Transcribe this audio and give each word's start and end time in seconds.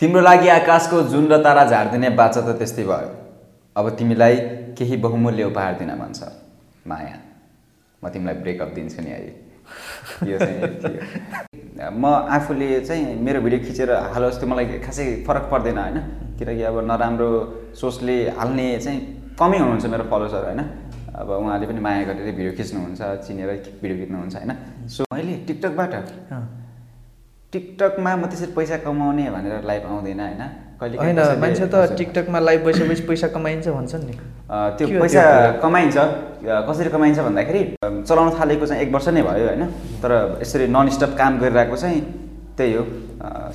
तिम्रो 0.00 0.20
लागि 0.20 0.48
आकाशको 0.48 1.02
जुन 1.08 1.26
र 1.30 1.36
तारा 1.42 1.64
झारिदिने 1.64 2.08
बाचा 2.18 2.40
त 2.40 2.58
त्यस्तै 2.58 2.84
भयो। 2.84 3.10
अब 3.76 3.88
तिमीलाई 3.98 4.36
केही 4.74 4.96
बहुमूल्य 4.98 5.44
उपहार 5.44 5.74
दिन 5.78 5.90
मन 5.94 6.10
छ 6.12 6.34
माया। 6.82 7.14
म 8.02 8.08
तिमीलाई 8.10 8.34
ब्रेकअप 8.42 8.70
दिन्छु 8.74 9.02
नि 9.02 9.10
है 9.10 9.20
यो 10.26 10.38
चाहिँ 10.38 11.90
म 11.94 12.04
आफूले 12.06 12.68
चाहिँ 12.80 13.22
मेरो 13.22 13.40
भिडियो 13.40 13.60
खिचेर 13.66 13.90
हालोस् 14.14 14.38
त्यो 14.38 14.48
मलाई 14.50 14.82
खासै 14.82 15.04
फरक 15.26 15.44
पर्दैन 15.52 15.78
होइन? 15.78 15.98
किनकि 16.38 16.62
अब 16.62 16.76
नराम्रो 16.90 17.30
सोचले 17.78 18.16
हाल्ने 18.34 18.66
चाहिँ 18.82 18.98
कमै 19.38 19.58
हुनुहुन्छ 19.62 19.86
मेरो 19.94 20.04
फलोवर्सहरू 20.10 20.46
होइन? 20.50 20.62
अब 21.14 21.28
उहाँले 21.38 21.66
पनि 21.70 21.80
माया 21.86 22.02
गरेर 22.10 22.34
भिडियो 22.34 22.52
खिच्नुहुन्छ 22.58 23.00
चिनेर 23.26 23.50
भिडियो 23.78 23.96
खिच्नुहुन्छ 24.02 24.34
होइन? 24.42 24.52
सो 24.90 25.06
मैले 25.14 25.34
टिकटकबाट 25.46 25.94
टिकटकमा 27.54 28.10
म 28.16 28.26
त्यसरी 28.30 28.52
पैसा 28.58 28.76
कमाउने 28.84 29.24
भनेर 29.30 29.62
लाइभ 29.70 29.82
आउँदैन 29.86 30.20
होइन? 30.20 30.42
कहिले 30.80 30.96
होइन 30.98 31.18
मान्छे 31.40 31.66
त 31.72 31.96
टिकटकमा 31.98 32.38
लाइभ 32.48 32.60
बसेपछि 32.66 33.02
पैसा 33.08 33.28
कमाइन्छ 33.36 33.68
भन्छन् 33.68 34.04
नि। 34.06 34.14
त्यो 34.78 34.86
पैसा? 35.00 35.22
कमाइन्छ 35.62 35.96
कसरी 36.68 36.90
कमाइन्छ 36.96 37.18
भन्दाखेरि 37.28 37.62
चलाउन 37.82 38.30
थालेको 38.38 38.66
चाहिँ 38.66 38.82
एक 38.82 38.90
वर्ष 38.94 39.08
नै 39.14 39.22
भयो 39.22 39.46
होइन? 39.48 39.64
तर 40.02 40.10
यसरी 40.42 40.66
नन 40.76 40.88
स्टप 40.96 41.14
काम 41.18 41.38
गरिरहेको 41.40 41.76
चाहिँ 41.76 42.00
त्यही 42.58 42.74
हो। 42.74 42.84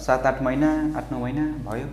सात 0.06 0.26
आठ 0.26 0.42
महिना 0.42 0.70
आठ 0.98 1.12
नौ 1.12 1.20
महिना 1.20 1.44
भयो। 1.68 1.88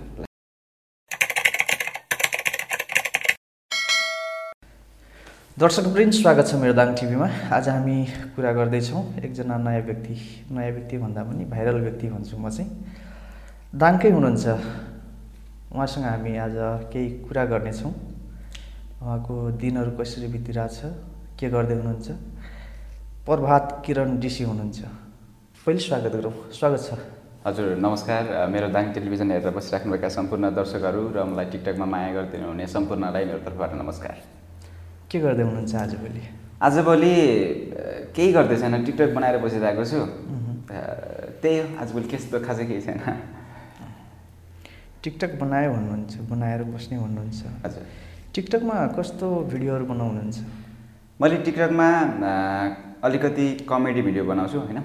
दर्शकवृन्द 5.56 6.12
स्वागत 6.12 6.46
छ 6.46 6.54
मेरो 6.60 6.72
दाङ 6.76 6.88
टिभीमा। 7.00 7.26
आज 7.48 7.68
हामी 7.68 7.96
कुरा 8.36 8.50
गर्दैछौँ 8.52 9.00
एकजना 9.24 9.56
नयाँ 9.56 9.82
व्यक्ति 9.88 10.14
नयाँ 10.52 10.72
व्यक्ति 10.76 10.96
भन्दा 11.00 11.22
पनि 11.24 11.44
भाइरल 11.48 11.80
व्यक्ति 11.80 12.06
भन्छु 12.12 12.36
म 12.36 12.52
चाहिँ। 12.52 12.68
दाङकै 13.72 14.10
हुनुहुन्छ। 14.12 14.44
उहाँसँग 15.72 16.04
हामी 16.04 16.36
आज 16.44 16.56
केही 16.92 17.08
कुरा 17.24 17.44
गर्नेछौँ। 17.48 17.92
उहाँको 19.00 19.34
दिनहरू 19.56 19.96
कसरी 19.96 20.28
बितिरहेछ 20.28 20.76
के 21.40 21.48
गर्दै 21.48 21.74
हुनुहुन्छ 21.80 22.08
प्रभात 23.24 23.64
किरण 23.80 24.20
डिसी 24.20 24.44
हुनुहुन्छ। 24.44 24.78
पहिले 25.64 25.80
स्वागत 25.80 26.12
गरौँ। 26.20 26.36
स्वागत 26.52 26.80
छ। 26.84 27.00
हजुर 27.48 27.80
नमस्कार। 27.80 28.22
मेरो 28.52 28.68
दाङ 28.76 28.92
टेलिभिजन 28.92 29.32
हेरेर 29.32 29.56
बसिराख्नुभएका 29.56 30.08
सम्पूर्ण 30.20 30.52
दर्शकहरू 30.52 31.02
र 31.16 31.24
मलाई 31.32 31.46
टिकटकमा 31.48 31.86
माया 31.88 32.12
गरिदिनु 32.12 32.44
हुने 32.44 32.66
सम्पूर्णलाई 32.76 33.24
मेरो 33.24 33.40
तर्फबाट 33.48 33.72
नमस्कार। 33.80 34.35
के 35.10 35.18
गर्दै 35.20 35.42
हुनुहुन्छ 35.42 35.74
आजभोलि 35.74 36.22
आजभोलि 36.66 37.14
केही 38.16 38.30
गर्दै 38.32 38.56
छैन। 38.56 38.74
टिकटक 38.84 39.10
बनाएर 39.14 39.36
बसिरहेको 39.44 39.84
छु। 39.84 40.00
त्यही 41.42 41.58
हो। 41.58 41.66
आजभोलि 41.82 42.06
त्यस्तो 42.10 42.36
खासै 42.46 42.64
केही 42.66 42.80
छैन। 42.80 43.00
टिकटक 45.02 45.32
बनायो 45.40 45.70
भन्नुहुन्छ 45.72 46.12
बनाएर 46.30 46.62
बस्ने 46.74 46.96
भन्नुहुन्छ 46.98 47.40
हजुर। 47.64 47.82
टिकटकमा 48.34 48.76
कस्तो 48.96 49.26
भिडियोहरू 49.52 49.84
बनाउनुहुन्छ? 49.92 50.36
मैले 51.20 51.36
टिकटकमा 51.46 51.88
अलिकति 53.06 53.46
कमेडी 53.70 54.02
भिडियो 54.08 54.24
बनाउँछु 54.24 54.58
होइन? 54.58 54.80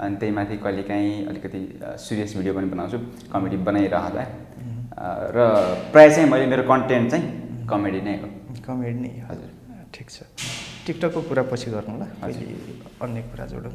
अनि 0.00 0.16
त्यही 0.20 0.32
माथि 0.36 0.56
कहिलेकाहीँ 0.62 1.26
अलिकति 1.30 1.60
सिरियस 2.04 2.36
भिडियो 2.36 2.52
पनि 2.54 2.68
बनाउँछु 2.74 2.98
कमेडी 3.32 3.56
बनाइरहँदा। 3.66 4.22
र 5.34 5.38
प्रायः 5.92 6.14
चाहिँ 6.14 6.30
मैले 6.30 6.46
मेरो 6.46 6.62
कन्टेन्ट 6.70 7.10
चाहिँ 7.10 7.66
कमेडी 7.70 8.00
नै 8.06 8.14
हो। 8.22 8.28
कमेडी 8.66 9.00
नै। 9.00 9.12
हजुर। 9.28 9.50
ठिक 9.94 10.10
छ। 10.10 10.22
टिकटकको 10.86 11.20
कुरा 11.22 11.42
पछि 11.42 11.70
गरौँ 11.70 11.98
ल। 11.98 12.02
अहिले 12.22 12.44
अन्य 13.02 13.22
कुरा 13.22 13.46
जोडौँ। 13.46 13.72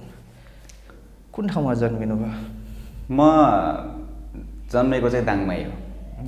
कुन 1.33 1.47
ठाउँमा 1.47 1.73
जन्मिनु 1.73 2.15
भयो? 2.15 2.33
म 3.11 3.19
जन्मेको 4.67 5.09
चाहिँ 5.09 5.25
दाङमै 5.25 5.63
हो। 5.63 5.73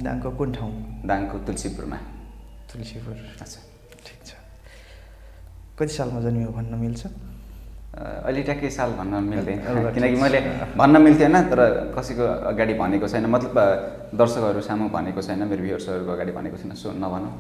दाङको 0.02 0.31
कुन 0.31 0.50
ठाउँ? 0.53 0.72
दाङको 1.06 1.38
तुलसीपुरमा। 1.45 1.98
तुलसीपुर। 2.72 3.16
अच्छा 3.42 3.59
ठिक 4.06 4.20
छ। 4.25 4.31
कति 5.78 5.94
सालमा 5.94 6.20
जन्मियो 6.22 6.50
भन्न 6.50 6.76
मिल्छ? 6.76 7.02
अहिले 7.92 8.42
ट्याक्कै 8.48 8.70
साल 8.72 8.92
भन्न 8.96 9.20
मिल्दैन 9.28 9.60
किनकि। 9.96 10.16
मैले 10.16 10.40
भन्न 10.80 10.96
मिल्थेन 11.02 11.36
तर 11.52 11.60
कसैको 11.92 12.24
अगाडि 12.48 12.74
भनेको 12.80 13.08
छैन। 13.12 13.26
मतलब 13.28 14.16
दर्शकहरू 14.16 14.62
सामु 14.64 14.88
भनेको 14.96 15.20
छैन 15.20 15.44
मेरो 15.44 15.60
भ्युर्सहरूको 15.60 16.12
अगाडि 16.16 16.32
भनेको 16.32 16.56
छैन 16.56 16.72
सो 16.72 16.96
नभनौँ। 16.96 17.34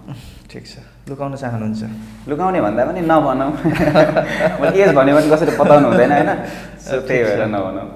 ठिक 0.51 0.63
छ। 0.67 0.83
लुकाउन 1.07 1.35
चाहनुहुन्छ? 1.39 1.81
लुकाउने 2.27 2.59
भन्दा 2.67 2.83
पनि 2.83 2.99
नभनौँ। 2.99 3.51
मैले 4.61 4.75
एज 4.75 4.91
भन्यो 4.91 5.15
भने 5.15 5.27
कसरी 5.31 5.51
बताउनु 5.55 5.87
हुँदैन 5.87 6.11
होइन? 6.19 6.31
सो 6.83 6.99
त्यही 7.07 7.23
भएर 7.23 7.41
नभनौँ। 7.47 7.87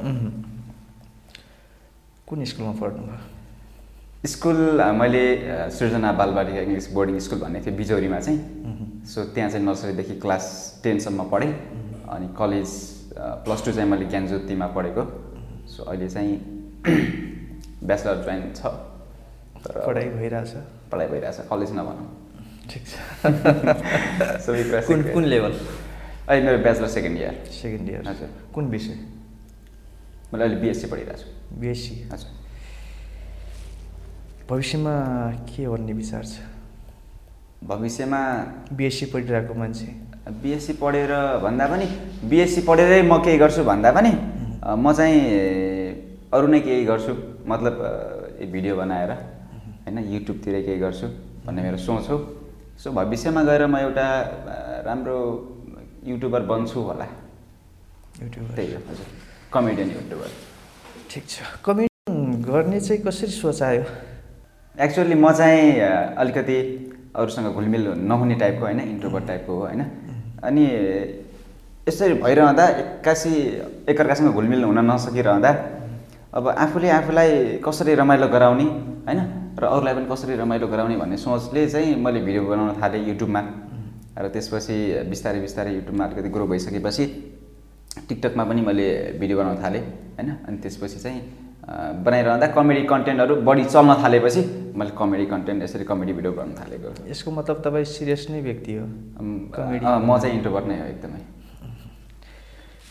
कुन 2.24 2.40
स्कुलमा 2.40 2.74
पढ्नुभयो? 2.80 3.20
स्कुल 4.32 4.58
मैले 4.96 5.24
सृजना 5.76 6.12
बालबालिका 6.18 6.62
इङ्ग्लिस 6.64 6.88
बोर्डिङ 6.96 7.20
स्कुल 7.20 7.40
भन्ने 7.44 7.60
थियो 7.68 7.76
बिजौरीमा 7.76 8.20
चाहिँ। 8.24 8.40
सो 9.06 9.20
त्यहाँ 9.36 9.50
चाहिँ 9.52 9.66
नर्सरीदेखि 9.66 10.16
क्लास 10.24 10.46
टेनसम्म 10.84 11.30
पढेँ। 11.30 11.54
अनि 12.10 12.28
कलेज 12.38 12.70
प्लस 13.18 13.66
टू 13.66 13.72
चाहिँ 13.72 13.90
मैले 13.90 14.06
ज्ञानज्योतिमा 14.06 14.68
पढेको। 14.76 15.04
सो 15.68 15.84
अहिले 15.84 16.10
चाहिँ 16.10 16.34
ब्याचलर 17.88 18.16
जोइन 18.24 18.54
छ। 18.56 18.66
तर 19.66 19.86
पढाइ 19.88 20.10
भइरहेछ। 20.10 20.54
पढाइ 20.92 21.08
भइरहेछ 21.08 21.48
कलेज 21.50 21.72
नभनौँ। 21.72 22.08
ठिक 22.70 22.84
छ। 22.88 22.94
सबै 24.46 24.64
कुरा 24.64 24.82
कुन। 24.82 25.04
कुन 25.14 25.24
लेभल 25.26 25.54
अहिले 26.30 26.46
मेरो 26.46 26.58
bachelor 26.64 26.88
second 26.88 27.18
year 27.18 27.44
second 27.52 27.90
year 27.90 28.08
हजुर। 28.08 28.30
कुन 28.54 28.66
विषय? 28.70 28.98
मैले 30.34 30.44
अहिले 30.44 30.62
बिएससी 30.62 30.88
पढिरहेको 30.88 31.22
छु। 31.22 31.60
बिएससी 31.60 32.02
हजुर। 32.14 32.32
भविष्यमा 34.50 34.96
के 35.50 35.68
भन्ने 35.68 35.94
विचार 35.94 36.26
छ? 36.26 36.40
भविष्यमा 37.64 38.22
बिएससी 38.74 39.06
पढिरहेको 39.06 39.54
मान्छे। 39.54 40.15
बिएससी 40.26 40.74
पढेर 40.74 41.12
भन्दा 41.44 41.66
पनि 41.68 41.86
बिएससी 42.30 42.62
पढेरै 42.68 43.02
म 43.02 43.22
केही 43.24 43.38
गर्छु 43.38 43.64
भन्दा 43.64 43.92
पनि 43.92 44.12
म 44.66 44.94
चाहिँ 44.98 45.22
अरू 46.34 46.48
नै 46.48 46.60
केही 46.60 46.86
गर्छु 46.86 47.14
मतलब 47.46 47.74
भिडियो 48.52 48.76
बनाएर 48.76 49.12
होइन 49.86 49.98
युट्युबतिर 50.14 50.56
केही 50.66 50.80
गर्छु 50.80 51.08
भन्ने 51.46 51.62
मेरो 51.62 51.78
सोच 51.78 52.10
हो। 52.10 52.18
सो 52.82 52.92
भविष्यमा 52.92 53.44
गएर 53.44 53.66
म 53.68 53.78
एउटा 53.78 54.08
राम्रो 54.86 55.18
युट्युबर 56.06 56.42
बन्छु 56.50 56.80
होला। 56.82 57.06
युट्युबर। 58.22 58.56
त्यही 58.56 58.74
हो 58.74 58.80
हजुर। 58.90 59.08
Comedian 59.54 59.90
YouTuber. 59.90 60.30
ठिक 61.12 61.24
छ। 61.30 61.34
कमेडी 61.66 62.42
गर्ने 62.50 62.80
चाहिँ 62.80 63.02
कसरी 63.04 63.32
सोच 63.32 63.62
आयो? 63.62 63.84
एक्चुअली 64.76 65.16
म 65.16 65.32
चाहिँ 65.32 65.80
अलिकति 66.18 66.58
अरूसँग 67.16 67.54
घुलमिल 67.54 67.88
नहुने 68.10 68.36
टाइपको 68.36 68.66
होइन 68.66 68.80
इन्ट्रोभर्ट 68.80 69.28
टाइपको 69.28 69.54
हो 69.54 69.62
होइन। 69.66 69.82
अनि 70.46 70.66
यसरी 71.88 72.14
भइरहँदा 72.22 72.66
एक्कासी 72.68 73.34
एकअर्कासँग 73.90 74.34
घुलमिल 74.34 74.64
हुन 74.64 74.80
नसकिरहँदा 74.92 75.52
अब 76.34 76.48
आफूले 76.50 76.90
आफूलाई 76.90 77.30
कसरी 77.66 77.94
रमाइलो 77.96 78.28
गराउने 78.28 78.64
होइन? 79.08 79.20
र 79.60 79.64
अरूलाई 79.66 79.94
पनि 79.96 80.08
कसरी 80.12 80.36
रमाइलो 80.36 80.68
गराउने 80.68 80.96
भन्ने 80.98 81.18
सोचले 81.18 81.68
चाहिँ 81.70 81.96
मैले 81.96 82.20
भिडियो 82.28 82.44
बनाउन 82.44 82.82
थालेँ 82.82 83.08
युट्युबमा। 83.08 83.42
र 84.20 84.28
त्यसपछि 84.34 84.76
बिस्तारै 85.10 85.40
बिस्तारै 85.40 85.72
युट्युबमा 85.76 86.04
अलिकति 86.06 86.30
ग्रो 86.30 86.46
भइसकेपछि 86.48 87.06
टिकटकमा 88.10 88.44
पनि 88.44 88.62
मैले 88.62 88.88
भिडियो 89.20 89.38
बनाउन 89.40 89.58
थालेँ 89.64 89.82
होइन? 90.18 90.30
अनि 90.48 90.58
त्यसपछि 90.58 91.00
चाहिँ 91.00 91.22
बनाइरहँदा 91.66 92.48
कमेडी 92.54 92.82
कन्टेन्टहरू 92.86 93.36
बढी 93.42 93.64
चल्न 93.66 93.94
थालेपछि 94.04 94.42
मैले 94.78 94.92
कमेडी 94.98 95.26
कन्टेन्ट 95.26 95.64
यसरी 95.64 95.84
कमेडी 95.84 96.14
भिडियो 96.14 96.32
बनाउन 96.32 96.54
थालेको। 96.62 96.90
यसको 97.10 97.32
मतलब 97.32 97.62
तपाईँ 97.66 97.86
सिरियस 97.90 98.28
नै 98.30 98.42
व्यक्ति 98.42 98.76
हो। 98.76 98.86
कमेडी 99.56 99.82
म 99.82 100.18
चाहिँ 100.22 100.36
इन्ट्रोभर्ट 100.36 100.66
नै 100.68 100.78
हो 100.80 100.86
एकदमै। 100.86 101.22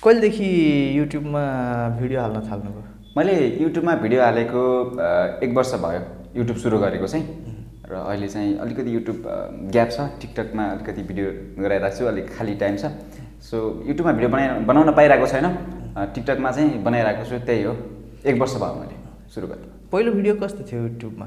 कहिलेदेखि 0.03 0.49
युट्युबमा 0.99 1.43
भिडियो 2.01 2.21
हाल्न 2.21 2.41
थाल्नुभयो? 2.51 2.83
मैले 3.17 3.35
युट्युबमा 3.63 3.95
भिडियो 4.03 4.21
हालेको 4.23 4.63
एक 5.45 5.51
वर्ष 5.55 5.73
भयो। 5.85 6.03
युट्युब 6.37 6.59
सुरु 6.59 6.79
गरेको 6.79 7.07
चाहिँ। 7.07 7.25
र 7.85 7.95
अहिले 7.95 8.29
चाहिँ 8.29 8.59
अलिकति 8.59 8.91
युट्युब 8.95 9.19
ग्याप 9.71 9.89
छ। 9.91 10.01
टिकटकमा 10.21 10.65
अलिकति 10.75 11.03
भिडियो 11.09 11.27
गराइरहेको 11.63 11.97
छु। 11.97 12.05
अलिक 12.11 12.27
खाली 12.37 12.55
टाइम 12.59 12.77
छ। 12.77 12.91
सो 13.39 13.57
युट्युबमा 13.87 14.13
भिडियो 14.13 14.31
बनाइ 14.35 14.49
बनाउन 14.67 14.93
पाइरहेको 14.99 15.27
छैन। 15.31 15.47
टिकटकमा 16.15 16.51
चाहिँ 16.51 16.83
बनाइरहेको 16.83 17.25
छु। 17.31 17.39
त्यही 17.47 17.63
हो। 17.63 17.75
एक 18.25 18.41
वर्ष 18.41 18.55
भयो 18.57 18.75
मैले 18.81 18.97
सुरु 19.35 19.47
गरेको 19.47 19.73
पहिलो 19.93 20.13
भिडियो 20.13 20.35
कस्तो 20.43 20.63
थियो 20.71 20.83
युट्युबमा? 20.83 21.27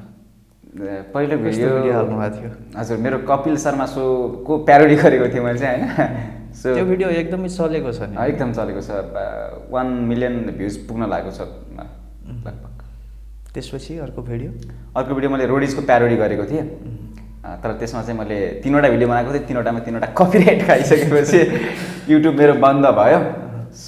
पहिलो 1.14 1.38
भिडियो 1.38 1.94
हाल्नुभएको 1.94 2.36
थियो? 2.38 2.50
हजुर 2.78 2.98
मेरो 3.06 3.18
कपिल 3.30 3.58
शर्मा 3.58 3.86
सोको 3.94 4.58
प्यारोडी 4.68 4.96
गरेको 4.96 5.28
थिएँ 5.34 5.44
मैले 5.44 5.60
चाहिँ 5.60 5.78
होइन? 5.82 6.52
सो 6.54 6.74
त्यो 6.76 6.86
भिडियो 6.86 7.10
एकदमै 7.22 7.50
चलेको 7.50 7.92
छ 7.92 8.10
नि। 8.10 8.16
एकदम 8.26 8.52
चलेको 8.58 8.82
छ। 8.82 8.90
वान 9.72 9.88
मिलियन 10.10 10.36
भ्युज 10.58 10.78
पुग्न 10.88 11.10
लागेको 11.14 11.32
छ। 11.32 11.40
लगभग। 11.48 12.84
त्यसपछि 13.54 13.98
अर्को 14.06 14.22
भिडियो? 14.22 14.52
अर्को 14.98 15.14
भिडियो 15.16 15.32
मैले 15.32 15.46
रोडिजको 15.54 15.82
प्यारोडी 15.90 16.16
गरेको 16.18 16.46
थिएँ। 16.52 16.66
तर 17.64 17.78
त्यसमा 17.80 18.02
चाहिँ 18.04 18.20
मैले 18.20 18.38
तिनवटा 18.64 18.90
भिडियो 18.90 19.08
बनाएको 19.10 19.34
थिएँ। 19.34 19.46
तिनवटामा 19.48 19.80
तिनवटा 19.88 20.08
कपिराइट 20.20 20.68
खाइसकेपछि 20.68 21.40
युट्युब 22.14 22.34
मेरो 22.36 22.54
बन्द 22.66 22.86
भयो। 23.02 23.20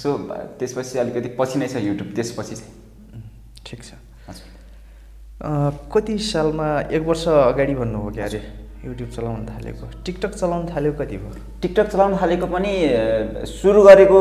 सो 0.00 0.18
त्यसपछि 0.58 0.98
अलिकति 0.98 1.28
पछि 1.38 1.58
नै 1.58 1.68
छ 1.68 1.84
युट्युब 1.84 2.14
त्यसपछि 2.16 2.54
चाहिँ 2.56 2.79
ठिक 3.70 3.82
छ। 3.84 3.92
कति 5.92 6.18
सालमा 6.20 6.68
एक 6.92 7.02
वर्ष 7.02 7.26
अगाडि 7.28 7.74
भन्नुभयो 7.74 8.10
क्या 8.14 8.24
अरे? 8.26 8.40
युट्युब 8.84 9.10
चलाउन 9.10 9.46
थालेको। 9.46 9.86
टिकटक 10.04 10.32
चलाउन 10.34 10.66
थालेको 10.68 10.96
कति 10.98 11.16
भयो? 11.16 11.32
टिकटक 11.62 11.86
चलाउन 11.88 12.16
थालेको 12.20 12.46
पनि 12.46 12.72
सुरु 13.46 13.82
गरेको 13.82 14.20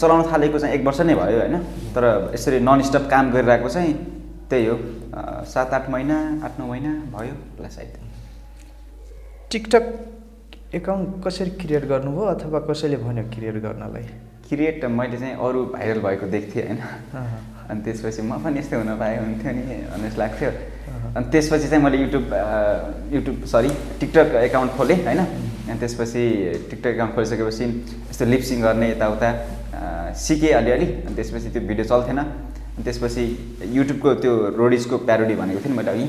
चलाउन 0.00 0.22
थालेको 0.32 0.58
चाहिँ 0.58 0.74
एक 0.74 0.86
वर्ष 0.86 1.00
नै 1.00 1.14
भयो 1.14 1.38
होइन। 1.38 1.56
तर 1.94 2.04
यसरी 2.34 2.60
नन 2.60 2.82
स्टप 2.88 3.08
काम 3.10 3.30
गरिरहेको 3.32 3.68
चाहिँ 3.68 3.94
त्यही 4.50 4.66
हो। 4.66 4.76
सात 5.52 5.74
आठ 5.74 5.88
महिना 5.90 6.16
आठ 6.44 6.58
नौ 6.60 6.66
महिना 6.66 6.92
भयो 7.14 7.34
होला 7.58 7.68
सायद। 7.68 7.98
टिकटक 9.50 9.84
एकाउन्ट 10.74 11.24
कसरी 11.24 11.50
क्रिएट 11.60 11.84
गर्नुभयो 11.88 12.24
अथवा 12.34 12.58
कसैले 12.70 12.96
भन्यो 13.02 13.24
क्रिएट 13.34 13.56
गर्नलाई? 13.62 14.06
क्रिएट 14.48 14.84
मैले 14.84 15.16
चाहिँ 15.18 15.34
अरू 15.38 15.64
भाइरल 15.74 16.00
भएको 16.00 16.26
देख्थेँ 16.28 16.62
होइन। 16.62 16.80
अनि 17.70 17.80
त्यसपछि 17.84 18.22
म 18.22 18.38
पनि 18.44 18.58
यस्तै 18.58 18.76
हुन 18.76 18.90
पाएँ 19.00 19.16
हुन्थ्यो 19.18 19.52
नि 19.52 19.62
भन्ने 19.90 20.08
जस्तो 20.08 20.20
लाग्थ्यो। 20.22 20.50
अनि 21.16 21.26
त्यसपछि 21.32 21.66
चाहिँ 21.68 21.82
मैले 21.84 21.98
YouTube 22.04 22.24
YouTube 23.14 23.36
sorry 23.52 23.70
TikTok 24.00 24.28
account 24.46 24.70
खोलेँ 24.76 24.98
होइन? 25.06 25.20
अनि 25.70 25.78
त्यसपछि 25.82 26.22
टिकटक 26.70 26.92
एकाउन्ट 26.94 27.14
खोलिसकेपछि 27.14 27.64
यस्तो 28.10 28.24
लिप्सिङ 28.32 28.58
गर्ने 28.62 28.90
यताउता 28.90 29.28
सिकेँ 30.26 30.52
अलिअलि 30.60 30.86
अनि 31.06 31.14
त्यसपछि 31.16 31.48
त्यो 31.54 31.62
भिडियो 31.68 31.86
चल्थेन। 31.92 32.18
अनि 32.18 32.82
त्यसपछि 32.84 33.22
युट्युबको 33.76 34.14
त्यो 34.22 34.32
रोडिजको 34.60 34.96
प्यारोडी 35.08 35.34
भनेको 35.34 35.60
थिएँ 35.64 35.72
नि 35.72 35.76
मैले 35.78 35.90
अघि 35.90 36.06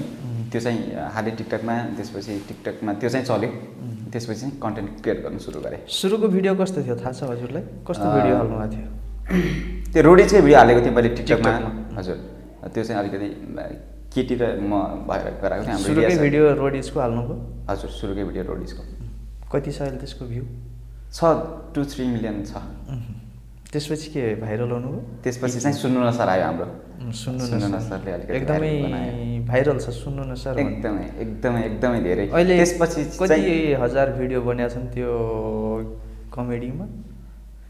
त्यो 0.52 0.60
चाहिँ 0.62 0.80
हालेँ 1.16 1.36
टिकटकमा 1.40 1.76
त्यसपछि 1.98 2.34
टिकटकमा 2.48 2.92
त्यो 3.00 3.10
चाहिँ 3.10 3.26
चल्यो। 3.26 3.50
त्यसपछि 4.12 4.40
चाहिँ 4.40 4.54
कन्टेन्ट 4.64 4.90
क्रिएट 5.04 5.20
गर्नु 5.24 5.40
सुरु 5.40 5.60
गरेँ। 5.62 5.80
सुरुको 5.88 6.28
भिडियो 6.36 6.56
कस्तो 6.56 6.80
थियो? 6.84 6.96
थाहा 6.96 7.12
छ 7.12 7.24
हजुरलाई? 7.32 7.64
कस्तो 7.88 8.08
भिडियो 8.16 8.36
हाल्नुभएको 8.38 8.68
थियो? 8.76 8.88
त्यो 9.94 10.02
रोडिजकै 10.08 10.42
भिडियो 10.46 10.58
हालेको 10.58 10.80
थिएँ 10.86 10.96
मैले 10.98 11.10
टिकटकमा। 11.18 11.72
हजुर 11.98 12.18
त्यो 12.74 12.84
चाहिँ 12.84 13.00
अलिकति 13.02 13.28
केटी 14.14 14.36
र 14.42 14.44
म 14.60 14.74
भएर 15.08 15.26
गराएको 15.42 15.64
थिएँ 15.64 15.74
हाम्रो 15.74 15.88
सुरुकै। 15.88 16.16
भिडियो 16.24 16.44
रोडिजको 16.64 16.98
हाल्नुभयो 17.00 17.36
हजुर 17.70 17.90
सुरुकै 18.00 18.24
भिडियो 18.30 18.44
रोडिजको 18.52 18.82
कति 19.52 19.72
छ 19.72 19.80
अहिले 19.82 19.98
त्यसको 20.04 20.24
भ्यू 20.32 20.44
छ 21.14 21.20
टु 21.74 21.82
थ्री 21.92 22.04
मिलियन 22.16 22.44
छ 22.44 22.52
त्यसपछि 23.72 24.08
के 24.12 24.24
भाइरल 24.44 24.72
हुनुभयो 24.72 25.02
त्यसपछि 25.24 25.60
चाहिँ 25.60 25.78
सुन्नु 25.78 26.00
न 26.04 26.12
सर 26.20 26.30
आयो 26.36 26.44
हाम्रो 26.48 26.68
सुन्नु 27.24 27.44
न। 27.44 27.80
सरले 27.88 28.12
अलिकति 28.12 28.36
एकदमै। 28.38 28.72
भाइरल 29.48 29.78
छ 29.80 29.88
सुन्नु 30.04 30.24
न 30.24 30.36
सर। 30.44 30.60
एकदमै 30.60 31.06
एकदमै 31.24 31.62
एकदमै 31.70 32.00
धेरै 32.08 32.26
अहिले 32.28 32.56
त्यसपछि 32.60 33.02
कति 33.20 33.76
हजार 33.84 34.08
भिडियो 34.20 34.40
बनिएको 34.48 34.72
छन् 34.74 34.88
त्यो 34.96 35.12
कमेडीमा 36.36 36.86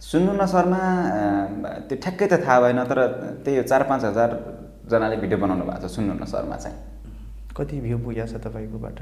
सुन्नु 0.01 0.31
न 0.33 0.45
सरमा 0.45 0.77
अ, 0.77 1.69
त्यो 1.89 1.97
ठ्याक्कै 1.97 2.27
त 2.27 2.33
थाहा 2.45 2.59
भएन 2.61 2.79
तर 2.85 2.99
त्यही 3.43 3.57
हो 3.57 3.63
चार 3.63 3.83
पाँच 3.89 4.03
हजारजनाले 4.05 5.15
भिडियो 5.17 5.37
बनाउनु 5.41 5.65
भएको 5.65 5.87
छ 5.87 5.91
सुन्नु 5.91 6.13
न 6.13 6.25
सरमा 6.25 6.57
चाहिँ। 6.57 6.77
कति 7.57 7.75
भ्यू 7.81 7.97
पुगेको 8.05 8.27
छ 8.29 8.37
तपाईँकोबाट 8.45 8.99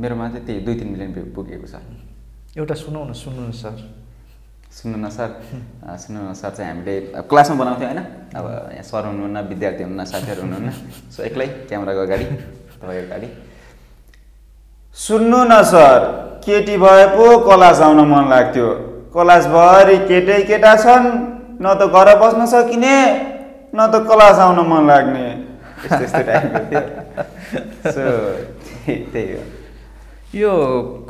मेरोमा 0.00 0.28
चाहिँ 0.32 0.44
त्यही 0.46 0.60
दुई 0.64 0.74
तिन 0.80 0.88
मिलियन 0.96 1.12
भ्यू 1.12 1.24
पुगेको 1.36 1.66
छ। 1.68 1.76
एउटा 2.56 2.74
सुनौ 2.74 3.04
न 3.04 3.12
सुन्नु 3.12 3.42
न 3.48 3.52
सर। 3.52 3.76
सुन्नु 4.72 4.96
न 4.96 5.08
सर 5.12 5.30
सुन्नु 5.84 6.20
न 6.24 6.32
सर 6.32 6.50
चाहिँ 6.56 6.70
हामीले 6.72 6.94
क्लासमा 7.28 7.56
बनाउँथ्यौँ 7.60 7.90
होइन? 7.92 8.00
अब 8.32 8.44
यहाँ 8.72 8.82
सर 8.82 9.04
हुनुहुन्न 9.06 9.36
विद्यार्थी 9.52 9.82
हुनुहुन्न 9.84 10.04
साथीहरू 10.08 10.42
हुनुहुन्न। 10.42 10.70
सो 11.12 11.22
एक्लै 11.28 11.46
क्यामेराको 11.68 12.00
अगाडि 12.00 12.24
तपाईँको 12.24 13.04
अगाडि। 13.06 13.28
सुन्नु 14.96 15.40
न 15.44 15.62
सर 15.68 16.00
केटी 16.44 16.76
भए 16.76 17.04
पो 17.16 17.24
कलास 17.44 17.80
आउन 17.84 18.00
मन 18.08 18.24
लाग्थ्यो। 18.32 18.68
कलासभरि 19.16 19.96
केटै 20.08 20.40
केटा 20.48 20.72
छन् 20.84 21.06
न 21.64 21.66
त 21.80 21.88
घर 21.88 22.08
बस्न 22.20 22.46
सकिने 22.52 22.96
न 23.72 23.86
त 23.92 24.04
क्लास 24.08 24.38
आउन 24.44 24.58
मन 24.68 24.82
लाग्ने। 24.86 25.26
यस्तो 25.84 26.02
यस्तो 26.04 26.22
टाइपको 26.28 26.60
थियो। 26.68 26.82
सो 27.96 28.02
त्यही 28.86 29.32
हो। 29.32 29.42
यो 30.40 30.50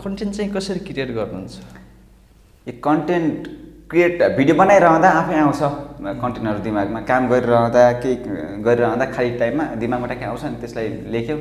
कन्टेन्ट 0.02 0.32
चाहिँ 0.36 0.50
कसरी 0.54 0.80
क्रिएट 0.86 1.10
गर्नुहुन्छ? 1.18 1.54
यो 2.68 2.72
कन्टेन्ट 2.86 3.38
क्रिएट 3.90 4.22
भिडियो 4.38 4.54
बनाइरहँदा 4.62 5.08
आफै 5.20 5.38
आउँछ। 5.42 5.62
कन्टेन्टहरू 6.22 6.58
दिमागमा 6.66 7.00
काम 7.10 7.22
गरिरहँदा 7.32 7.82
केही 8.02 8.16
गरिरहँदा 8.66 9.06
खाली 9.14 9.30
टाइममा 9.42 9.64
दिमागमा 9.82 10.06
ट्याक्कै 10.10 10.26
आउँछ 10.30 10.44
नि 10.44 10.56
त्यसलाई 10.62 10.88
लेख्यो 11.14 11.36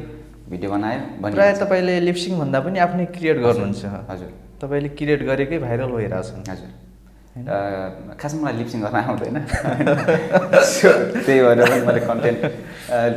भिडियो 0.50 0.70
बनायो 0.72 1.00
प्रायः 1.22 1.30
बनिहाल्छ। 1.30 1.62
तपाईँले 1.62 2.00
लिप्सिङ 2.10 2.34
भन्दा 2.42 2.60
पनि 2.66 2.78
आफ्नै 2.86 3.06
क्रिएट 3.18 3.38
गर्नुहुन्छ। 3.46 3.86
हजुर। 4.10 4.32
तपाईँले 4.62 4.90
क्रिएट 4.98 5.22
गरेकै 5.30 5.58
भाइरल 5.60 5.90
भइरहेछ 5.92 6.50
हजुर। 6.50 6.72
अ, 7.36 7.58
खासमा 8.16 8.42
मलाई 8.42 8.56
लिप्सिङ 8.58 8.80
गर्न 8.82 8.96
आउँदैन। 8.96 9.38
त्यही 11.26 11.40
भएर 11.44 11.60
मैले 11.88 12.02
कन्टेन्ट 12.08 12.42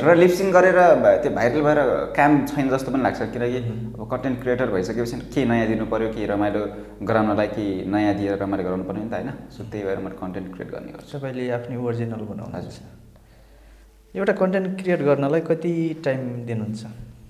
र 0.02 0.14
लिप्सिङ 0.22 0.50
गरेर 0.50 0.78
त्यो 1.22 1.30
भाइरल 1.38 1.60
भएर 1.62 1.78
काम 2.18 2.32
छैन 2.50 2.66
जस्तो 2.68 2.90
पनि 2.92 3.02
लाग्छ। 3.06 3.20
किनकि 3.34 3.58
अब 3.94 4.02
कन्टेन्ट 4.10 4.36
क्रिएटर 4.42 4.68
भइसकेपछि 4.74 5.16
केही 5.34 5.46
नयाँ 5.48 5.66
दिनु 5.70 5.86
पऱ्यो 5.86 6.08
केही 6.14 6.26
रमाइलो 6.34 6.62
गराउनलाई 7.06 7.48
केही 7.54 7.86
नयाँ 7.86 8.14
दिएर 8.18 8.34
रमाइलो 8.42 8.62
गराउनु 8.66 8.84
पऱ्यो 8.90 9.02
नि 9.04 9.10
त 9.10 9.14
होइन? 9.14 9.30
सो 9.54 9.60
त्यही 9.70 9.86
भएर 9.86 9.98
मैले 10.02 10.16
कन्टेन्ट 10.18 10.46
क्रिएट 10.54 10.70
गर्ने 10.74 10.90
गर्छु। 10.92 11.18
तपाईँले 11.18 11.50
आफ्नै 11.50 11.76
ओरिजिनल 11.78 12.22
बनाउनुहुन्छ। 12.30 12.66
हजुर। 12.66 14.18
एउटा 14.18 14.32
कन्टेन्ट 14.32 14.68
क्रिएट 14.80 15.00
गर्नलाई 15.08 15.40
कति 15.46 15.74
टाइम 16.04 16.20
दिनुहुन्छ? 16.46 16.82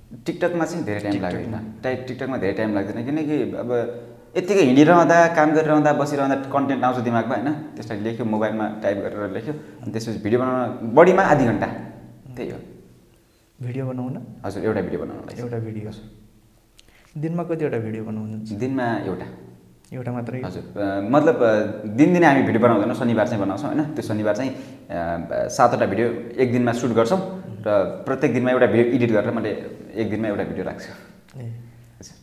टिकटकमा 0.08 0.64
चाहिँ 0.64 0.84
धेरै 0.84 1.00
टाइम। 1.05 1.22
लाग्दैन 1.22 1.56
टाइ 1.82 1.94
टिकटकमा। 2.08 2.37
धेरै 2.43 2.55
टाइम 2.58 2.70
लाग्दैन 2.75 2.99
किनकि 3.06 3.37
अब 3.62 3.70
यत्तिकै 4.37 4.62
हिँडिरहँदा 4.69 5.16
काम 5.37 5.49
गरिरहँदा 5.56 5.90
बसिरहँदा 6.00 6.37
कन्टेन्ट 6.52 6.82
आउँछ 6.84 6.99
दिमागमा 7.08 7.34
होइन। 7.37 7.50
त्यसलाई 7.76 7.99
लेख्यो 8.06 8.25
मोबाइलमा 8.25 8.66
टाइप 8.82 8.96
गरेर 9.05 9.31
लेख्यो 9.37 9.52
अनि 9.82 9.90
त्यसपछि 9.93 10.19
भिडियो 10.25 10.38
बनाउन 10.40 10.93
बढीमा 10.96 11.22
आधी 11.32 11.44
घन्टा। 11.44 11.69
त्यही 12.37 12.50
हो। 12.50 12.58
भिडियो 13.58 13.84
बनाउन? 13.90 14.16
हजुर 14.44 14.60
एउटा 14.64 14.81
भिडियो 14.87 15.00
बनाउनलाई। 15.05 15.34
एउटा 15.43 15.58
भिडियो 15.66 15.90
दिनमा 17.19 17.43
कतिवटा 17.50 17.78
भिडियो 17.84 18.02
बनाउनुहुन्छ 18.05 18.49
दिनमा 18.62 18.87
एउटा। 19.08 19.26
एउटा 19.93 20.10
मात्रै? 20.12 20.40
हजुर 20.44 20.64
मतलब 21.08 21.37
दिनदिनै 21.99 22.26
हामी 22.26 22.43
भिडियो 22.49 22.62
बनाउँदैनौँ 22.64 22.96
शनिबार 23.00 23.26
चाहिँ 23.28 23.43
बनाउँछौँ 23.44 23.69
होइन। 23.72 23.82
त्यो 23.96 24.05
शनिबार 24.08 24.34
चाहिँ 24.37 24.52
सातवटा 25.56 25.87
भिडियो 25.93 26.06
एक 26.38 26.49
दिनमा 26.52 26.72
सुट 26.81 26.93
गर्छौँ। 26.94 27.20
र 27.66 27.69
प्रत्येक 28.06 28.31
दिनमा 28.34 28.50
एउटा 28.55 28.66
भिडियो 28.72 28.87
एडिट 28.94 29.10
गरेर 29.16 29.32
मैले 29.34 29.52
एक 29.99 30.06
दिनमा 30.11 30.27
एउटा 30.29 30.45
भिडियो 30.50 30.65
राख्छु। 30.71 30.93
ए। 31.43 31.47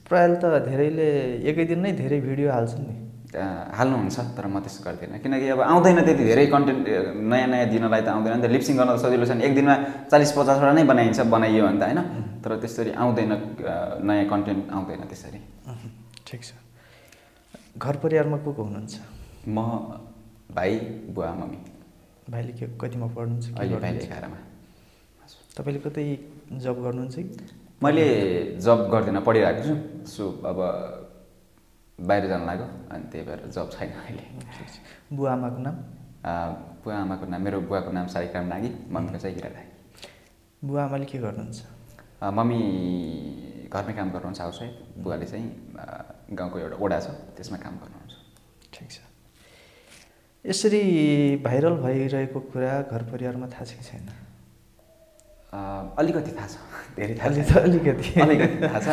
प्रायः 0.08 0.36
त 0.40 0.44
धेरैले 0.68 1.08
एकै 1.50 1.64
दिन 1.68 1.80
नै 1.84 1.92
धेरै 2.00 2.20
भिडियो 2.24 2.48
हाल्छन् 2.56 2.86
नि। 2.88 2.96
हाल्नुहुन्छ 3.36 4.16
तर 4.38 4.46
म 4.48 4.64
त्यसो 4.64 4.80
गर्दिनँ। 4.88 5.20
किनकि 5.20 5.48
अब 5.52 5.62
आउँदैन 5.68 6.00
त्यति 6.08 6.24
धेरै 6.24 6.46
कन्टेन्ट 6.56 6.84
नयाँ 7.20 7.48
नयाँ 7.52 7.68
दिनलाई 7.68 8.02
त 8.02 8.08
आउँदैन। 8.16 8.32
नि 8.40 8.42
त 8.42 8.48
लिप्सिङ 8.56 8.76
गर्न 8.80 8.96
त 8.96 9.00
सजिलो 9.04 9.26
छ 9.28 9.32
नि। 9.36 9.44
एक 9.44 9.54
दिनमा 9.60 9.76
चालिस 10.08 10.32
पचासवटा 10.32 10.72
नै 10.72 10.84
बनाइन्छ 10.88 11.20
बनाइयो 11.28 11.64
भने 11.68 11.80
त 11.80 11.84
होइन। 11.84 12.00
तर 12.40 12.52
त्यसरी 12.64 12.92
आउँदैन 12.96 13.32
नयाँ 14.08 14.26
कन्टेन्ट 14.32 14.64
आउँदैन 14.72 15.02
त्यसरी। 15.12 15.40
ठिक 16.24 16.42
छ। 16.48 16.56
घर 17.76 17.96
परिवारमा 18.00 18.38
को 18.40 18.50
को 18.56 18.62
हुनुहुन्छ? 18.64 18.94
म 19.52 19.58
भाइ 20.56 20.72
बुवा 21.12 21.32
मम्मी। 21.36 21.60
भाइले 22.32 22.52
के 22.56 22.66
कतिमा 22.80 23.08
पढ्नुहुन्छ 23.12 23.60
अहिले 23.60 23.76
भाइले 23.84 24.00
एघारमा। 24.00 24.40
तपाईँले 25.60 25.80
कतै 25.84 26.04
जब 26.64 26.76
गर्नुहुन्छ 26.80 27.16
कि? 27.20 27.65
मैले 27.86 28.06
जब 28.66 28.90
गर्दिनँ 28.92 29.22
पढिरहेको 29.22 29.62
छु। 29.62 29.74
सो 30.10 30.24
अब 30.50 30.58
बाहिर 32.00 32.28
जानु 32.28 32.46
लाग्यो 32.46 32.68
अनि 32.92 33.04
त्यही 33.12 33.24
भएर 33.28 33.40
जब 33.56 33.70
छैन 33.72 33.92
अहिले। 34.02 34.26
बुवा 35.14 35.32
आमाको 35.34 35.60
नाम? 35.66 35.76
बुवा 36.84 36.96
आमाको 36.98 37.26
नाम 37.32 37.42
मेरो 37.42 37.62
बुवाको 37.70 37.92
नाम 37.92 38.08
सारिकाम 38.10 38.46
नागी 38.54 38.70
मम्मीको 38.92 39.20
चाहिँ 39.24 39.36
हिरा 39.36 39.50
राई। 39.54 39.68
बुवा 40.66 40.84
आमाले 40.84 41.06
के 41.06 41.18
गर्नुहुन्छ? 41.24 41.60
मम्मी 42.38 42.60
घरमै 43.70 43.94
काम 43.94 44.10
गर्नुहुन्छ 44.12 44.40
हाउसवाइफ। 44.42 44.74
बुवाले 45.04 45.26
चाहिँ 45.26 45.48
गाउँको 46.34 46.60
एउटा 46.60 46.78
ओडा 46.84 47.00
छ 47.00 47.08
त्यसमा 47.38 47.58
काम 47.64 47.74
गर्नुहुन्छ। 47.84 48.14
ठिक 48.74 48.88
छ। 48.92 48.98
यसरी 50.46 50.82
भाइरल 51.46 51.76
भइरहेको 51.86 52.40
कुरा 52.52 52.74
घर 52.92 53.02
परिवारमा 53.12 53.48
थाहा 53.54 53.66
छ 53.66 53.72
कि 53.78 53.84
छैन? 53.86 54.10
अलिकति 56.00 56.32
थाहा 56.38 56.48
छ। 56.48 56.56
धेरै 56.98 57.16
थाहा 57.16 57.44
छ 57.44 57.58
अलिकति 57.68 58.22
अलिकति। 58.22 58.58
थाहा 58.68 58.80
छ। 58.80 58.88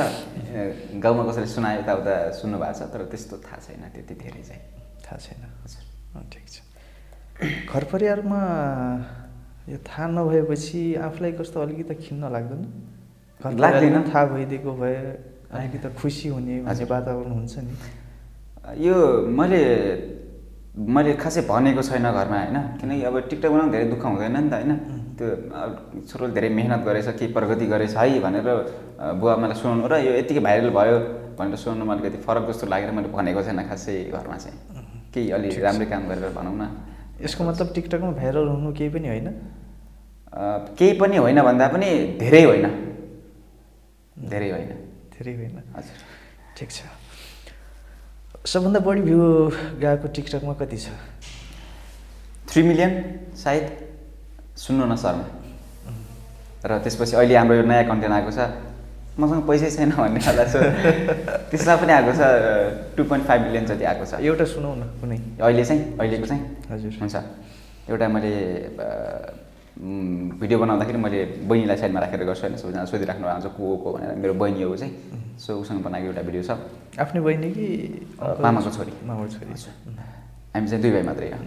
गाउँमा 1.03 1.23
कसैले 1.29 1.47
सुनायो 1.47 1.81
यताउता 1.81 2.15
सुन्नु 2.39 2.57
भएको 2.59 2.75
छ 2.79 2.83
तर 2.93 3.01
त्यस्तो 3.11 3.37
थाहा 3.47 3.59
छैन 3.65 3.83
त्यति 3.95 4.15
धेरै 4.15 4.43
चाहिँ। 4.49 4.63
थाहा 5.05 5.19
छैन। 5.25 5.43
हजुर। 5.65 5.85
ठिक 6.33 6.45
छ। 6.49 6.57
घर 7.73 7.85
परिवारमा 7.93 8.41
यो 9.69 9.79
थाहा 9.89 10.07
नभएपछि 10.07 10.83
आफूलाई 11.07 11.33
कस्तो 11.39 11.61
अलिकति 11.61 11.95
खिन्न 11.95 12.23
लाग्दैन? 12.31 12.63
घर 13.43 13.53
लाग्दैन। 13.59 13.97
थाहा 14.11 14.25
भइदिएको 14.33 14.73
भए 14.77 14.97
अलिकति 15.53 15.89
खुसी 15.99 16.29
हुने 16.29 16.61
भन्ने। 16.63 16.85
वातावरण 16.85 17.33
हुन्छ 17.33 17.55
नि। 17.59 17.75
यो 18.87 18.95
मैले 19.27 19.63
मैले 20.79 21.13
खासै 21.19 21.41
भनेको 21.51 21.83
छैन 21.83 22.07
घरमा 22.11 22.39
होइन? 22.39 22.59
किनकि 22.81 23.03
अब 23.05 23.15
टिकटक 23.29 23.51
बनाउनु 23.51 23.73
धेरै 23.73 23.87
दुःख 23.93 24.05
हुँदैन 24.05 24.37
नि 24.37 24.51
त 24.51 24.55
होइन? 24.55 25.02
त्यो 25.19 25.29
छोरोले 26.09 26.33
धेरै 26.35 26.49
मेहनत 26.59 26.81
गरेछ 26.85 27.09
केही 27.19 27.33
प्रगति 27.33 27.67
गरेछ 27.67 27.97
है 27.97 28.21
भनेर 28.21 28.49
बुवा 29.21 29.35
मलाई 29.37 29.57
सुनाउनु 29.61 29.87
र 29.93 29.95
यो 30.07 30.13
यतिकै 30.21 30.41
भाइरल 30.41 30.71
भयो 30.71 30.97
भनेर 31.39 31.57
सुनाउनुमा 31.57 31.93
अलिकति 31.95 32.19
फरक 32.27 32.43
जस्तो 32.49 32.67
लागेर 32.67 32.91
मैले 32.97 33.09
भनेको 33.13 33.43
छैन 33.43 33.61
खासै 33.69 33.95
घरमा 34.13 34.37
चाहिँ। 34.37 34.57
केही 35.13 35.31
अलि। 35.37 35.49
राम्रै 35.61 35.87
काम 35.93 36.03
गरेर 36.09 36.33
भनौँ 36.33 36.57
न। 36.57 36.63
यसको 37.21 37.45
मतलब 37.45 37.67
टिकटकमा 37.75 38.11
भाइरल 38.17 38.47
हुनु 38.49 38.73
केही 38.73 38.91
पनि 38.95 39.09
होइन? 39.09 39.29
केही 40.79 40.93
पनि 41.01 41.17
होइन 41.17 41.39
भन्दा 41.43 41.67
पनि 41.69 41.89
धेरै 42.21 42.43
होइन। 42.45 42.67
धेरै 44.17 44.51
होइन। 44.51 44.73
धेरै 45.13 45.35
होइन। 45.37 45.57
हजुर। 45.77 45.99
ठिक 46.57 46.71
छ। 46.71 46.81
सबभन्दा 48.49 48.81
बढी 48.81 49.03
भ्यू 49.03 49.21
गएको 49.81 50.07
टिकटकमा 50.09 50.55
कति 50.61 50.77
छ? 50.77 50.89
थ्री 52.49 52.63
मिलियन 52.63 52.93
सायद। 53.37 53.92
सुन्नु 54.57 54.85
न 54.87 54.97
शर्मा 54.97 55.27
र 56.63 56.79
त्यसपछि 56.79 57.17
अहिले 57.17 57.35
हाम्रो 57.37 57.55
यो 57.57 57.65
नयाँ 57.67 57.85
कन्टेन्ट 57.91 58.15
आएको 58.15 58.31
छ। 58.31 58.41
मसँग 59.19 59.43
पैसै 59.45 59.69
छैन 59.77 59.91
भन्ने 59.93 60.21
खालको 60.25 60.45
छ 60.49 60.55
त्यसमा 61.51 61.75
पनि 61.77 61.93
आएको 61.93 62.13
छ 62.17 62.21
टु 62.97 63.05
पोइन्ट 63.05 63.25
फाइभ 63.29 63.41
मिलियन 63.43 63.65
जति 63.67 63.85
आएको 63.85 64.05
छ। 64.07 64.13
एउटा 64.25 64.45
सुनाउ 64.47 64.73
न 64.79 64.83
कुनै। 65.01 65.19
अहिले 65.43 65.65
चाहिँ 65.65 65.83
अहिलेको 66.01 66.27
चाहिँ। 66.27 66.43
हजुर। 66.71 66.93
हुन्छ। 67.03 67.17
एउटा 67.91 68.09
मैले 68.09 68.33
भिडियो 70.41 70.59
बनाउँदाखेरि 70.59 70.99
मैले 70.99 71.19
बहिनीलाई 71.49 71.77
साइडमा 71.77 72.01
राखेर 72.01 72.25
गर्छु 72.25 72.43
होइन 72.47 72.57
सबैजना 72.57 72.85
सोधिराख्नु 72.89 73.27
भएको 73.27 73.37
हुन्छ 73.37 73.47
को 73.59 73.77
को 73.83 73.89
भनेर। 73.93 74.17
मेरो 74.23 74.35
बहिनी 74.39 74.63
हो 74.63 74.77
चाहिँ। 74.77 74.93
सो 75.43 75.51
उसँग 75.61 75.83
बनाएको 75.83 76.07
एउटा 76.07 76.23
भिडियो 76.23 76.43
छ। 76.47 76.51
आफ्नै 77.03 77.21
बहिनी 77.21 77.49
कि? 77.53 77.67
मामाको 78.17 78.71
छोरी। 78.71 78.93
मामाको 79.03 79.29
छोरी। 79.35 79.53
हामी 80.55 80.67
चाहिँ 80.69 80.83
दुई 80.83 80.93
भाइ 80.93 81.03
मात्रै 81.03 81.29
हो। 81.33 81.39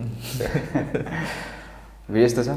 भिडियो 2.11 2.25
यस्तो 2.29 2.43
छ। 2.43 2.49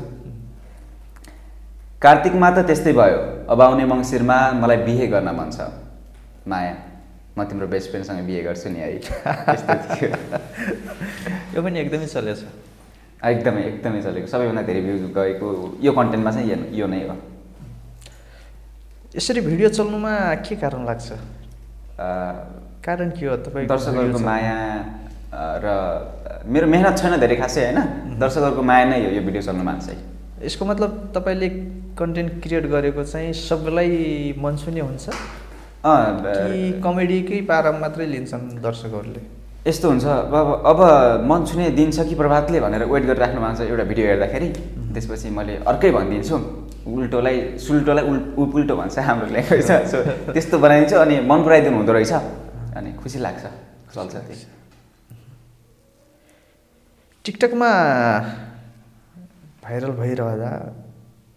कार्तिकमा 2.03 2.51
त 2.51 2.59
त्यस्तै 2.59 2.93
भयो। 2.93 3.19
अब 3.49 3.63
आउने 3.63 3.85
मङ्सिरमा 3.85 4.53
मलाई 4.53 4.77
बिहे 4.77 5.07
गर्न 5.07 5.29
मन 5.35 5.51
छ। 5.51 5.61
माया 6.49 6.75
म 7.39 7.45
तिम्रो 7.45 7.67
बेस्ट 7.67 7.91
फ्रेन्डसँग 7.91 8.23
बिहे 8.27 8.43
गर्छु 8.43 8.69
नि 8.71 8.79
है। 8.79 8.99
थियो। 8.99 10.11
यो 11.55 11.63
पनि 11.63 11.81
एकदमै 11.81 12.07
चलेछ 12.07 12.41
एकदमै 13.25 13.63
एकदमै 13.63 14.03
चलेको। 14.03 14.27
सबैभन्दा 14.27 14.63
धेरै 14.63 14.81
भ्यू 14.81 15.09
गएको 15.09 15.79
यो 15.83 15.93
कन्टेन्टमा 15.93 16.31
चाहिँ 16.31 16.71
यो- 16.79 16.91
नै 16.91 17.09
हो। 17.09 17.17
यसरी 19.17 19.41
भिडियो 19.41 19.69
चल्नुमा 19.69 20.35
के 20.47 20.57
कारण 20.57 20.87
लाग्छ? 20.87 21.13
कारण 22.87 23.11
के 23.11 23.27
हो 23.27 23.37
तपाईँको 23.37 23.75
दर्शकहरूको 23.75 24.19
माया 24.19 24.57
र 25.35 25.67
मेरो 26.47 26.67
मेहनत 26.67 26.99
छैन 26.99 27.21
धेरै 27.21 27.37
खासै 27.37 27.65
होइन? 27.65 27.79
दर्शकहरूको 28.19 28.63
माया 28.63 28.85
नै 28.85 29.05
हो 29.05 29.11
यो 29.11 29.23
भिडियो 29.23 29.43
चल्नुमा 29.43 29.75
चाहिँ। 29.79 29.99
यसको 30.43 30.65
मतलब 30.65 31.13
तपाईँले 31.17 31.49
कन्टेन्ट 31.99 32.43
क्रिएट 32.43 32.67
गरेको 32.75 33.05
चाहिँ 33.05 33.33
सबैलाई 33.33 34.35
मन 34.39 34.57
छुने 34.57 34.81
हुन्छ 34.81 35.07
कि 35.87 36.81
कमेडीकै 36.85 37.41
पारामा 37.51 37.79
मात्रै 37.79 38.07
लिन्छन् 38.07 38.47
दर्शकहरूले? 38.63 39.21
यस्तो 39.67 39.89
हुन्छ 39.89 40.05
अब 40.07 40.35
अब 40.71 40.81
मन 41.31 41.45
छुने 41.45 41.71
दिन 41.79 41.91
छ 41.91 42.07
कि 42.09 42.15
प्रभातले 42.15 42.61
भनेर 42.61 42.85
वेट 42.93 43.05
गरिराख्नु 43.11 43.41
भएको 43.41 43.57
छ 43.59 43.69
एउटा 43.69 43.85
भिडियो 43.91 44.07
हेर्दाखेरि 44.07 44.49
त्यसपछि 44.95 45.29
मैले 45.39 45.55
अर्कै 45.71 45.91
भनिदिन्छु। 45.97 46.37
उल्टोलाई 46.89 47.37
सुल्टोलाई 47.61 48.05
उल 48.11 48.19
उपुल्टो 48.43 48.75
भन्छ 48.77 48.99
हाम्रो 49.09 49.27
ल्याङ्ग्वेज। 49.35 49.71
सो 49.93 49.99
त्यस्तो 50.33 50.59
बनाइदिन्छु 50.59 50.97
अनि 51.05 51.17
मन 51.31 51.41
पराइदिनु 51.45 51.77
हुँदो 51.77 51.93
रहेछ। 51.93 52.13
अनि 52.79 52.91
खुसी 53.03 53.19
लाग्छ 53.19 53.45
चल्छ 53.95 54.15
त्यही 54.15 54.45
टिकटकमा 57.25 57.71
भाइरल 59.65 59.93
भइरहँदा 60.01 60.51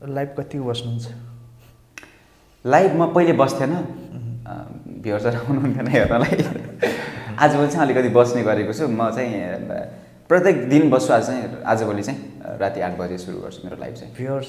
लाइभ 0.01 0.29
कति 0.37 0.59
बस्नुहुन्छ? 0.59 1.07
लाइभ 2.65 2.91
म 3.01 3.13
पहिले 3.13 3.33
बस्थेन। 3.37 3.73
भ्युर्सहरू 5.01 5.37
आउनुहुन्थेन 5.37 5.87
हेर्नलाई। 5.87 6.35
आजभोलि 7.37 7.69
चाहिँ 7.69 7.85
अलिकति 7.85 8.09
बस्ने 8.09 8.43
गरेको 8.43 8.73
छु। 8.73 8.87
म 8.87 9.09
चाहिँ 9.13 9.29
प्रत्येक 10.29 10.69
दिन 10.69 10.89
बस्छु। 10.89 11.13
आज 11.13 11.25
चाहिँ 11.25 11.61
आजभोलि 11.65 12.03
चाहिँ 12.03 12.57
राति 12.59 12.81
आठ 12.81 12.97
बजे 12.97 13.17
सुरु 13.17 13.37
गर्छु 13.41 13.61
मेरो 13.63 13.77
लाइभ 13.77 13.95
चाहिँ। 13.95 14.13
भ्युवर्स 14.17 14.47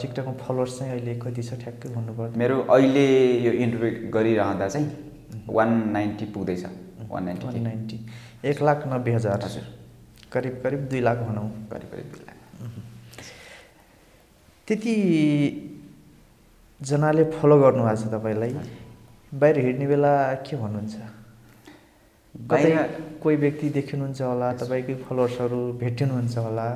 टिकटकमा 0.00 0.32
फलोवर्स 0.40 0.78
चाहिँ 0.78 0.92
अहिले 0.92 1.14
कति 1.20 1.42
छ? 1.42 1.60
ठ्याक्कै 1.62 1.88
भन्नुपर्दा। 1.94 2.38
मेरो 2.38 2.60
अहिले 2.64 3.06
यो 3.44 3.52
इन्टरभ्यू 3.52 4.10
गरिरहँदा 4.10 4.68
चाहिँ 4.68 4.88
one 5.48 5.70
ninety 5.92 6.24
पुग्दैछ। 6.32 6.64
One 6.64 7.08
one 7.10 7.24
ninety 7.24 7.60
ninety. 7.60 7.96
एक 8.44 8.62
लाख 8.62 8.86
नब्बे 8.88 9.12
हजार। 9.14 9.42
हजुर। 9.44 9.64
करिब 10.32 10.60
करिब 10.64 10.88
दुई 10.88 11.00
लाख 11.00 11.18
भनौँ। 11.28 11.48
करिब 11.70 11.88
करिब 11.92 12.08
दुई 12.12 12.24
लाख। 12.24 12.36
त्यति 14.68 14.94
जनाले 16.80 17.24
फलो 17.36 17.56
गर्नुभएको 17.60 17.96
छ 18.00 18.08
तपाईँलाई। 18.12 18.52
बाहिर 19.36 19.56
हिँड्ने 19.66 19.86
बेला 19.86 20.12
के 20.40 20.56
भन्नुहुन्छ? 20.56 20.94
कतै 20.94 22.48
बाहिर 22.48 22.76
कोही 23.22 23.36
व्यक्ति 23.36 23.68
देखिनुहुन्छ 23.76 24.20
होला 24.22 24.48
तपाईँकै 24.62 24.94
फलोवर्सहरू 25.04 25.60
भेटिनुहुन्छ 25.82 26.36
होला 26.38 26.66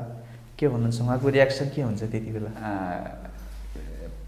के 0.59 0.68
भन्नुहुन्छ? 0.68 1.00
उहाँको 1.00 1.28
रियाक्सन 1.28 1.66
के 1.75 1.80
हुन्छ 1.83 2.02
त्यति 2.12 2.30
बेला? 2.37 2.50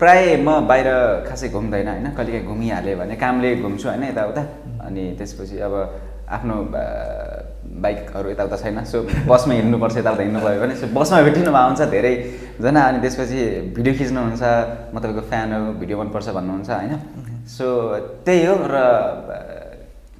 प्राय 0.00 0.36
म 0.40 0.64
बाहिर 0.64 0.88
खासै 1.28 1.48
घुम्दैन 1.52 1.88
होइन? 1.88 2.06
कहिलेकाहीँ 2.16 2.46
घुमिहालेँ 2.48 2.96
भने 2.96 3.14
कामले 3.20 3.48
घुम्छु 3.60 3.86
होइन? 3.88 4.04
यताउता। 4.08 4.42
अनि 4.88 5.02
त्यसपछि 5.18 5.56
अब 5.60 5.74
आफ्नो 6.32 6.56
बाइकहरू 7.80 8.30
यताउता 8.30 8.56
छैन। 8.62 8.84
सो 8.84 9.02
बसमा 9.30 9.52
हिँड्नुपर्छ 9.54 9.96
यताउता 9.96 10.22
हिँड्नु 10.22 10.40
पऱ्यो 10.40 10.60
भने 10.60 10.74
सो 10.76 10.86
बसमा 10.92 11.22
भेटिनु 11.26 11.50
भएको 11.52 11.66
हुन्छ 11.68 11.80
धेरैजना 11.94 12.80
अनि 12.88 12.98
त्यसपछि 13.00 13.40
भिडियो 13.76 13.94
खिच्नुहुन्छ 13.98 14.42
म 14.92 14.96
तपाईँको 15.00 15.22
फ्यान 15.30 15.52
हो 15.52 15.60
भिडियो 15.80 15.96
मनपर्छ 16.02 16.28
भन्नुहुन्छ 16.38 16.70
होइन? 16.70 16.92
सो 17.56 17.66
त्यही 18.26 18.44
हो 18.46 18.54
र 18.72 18.76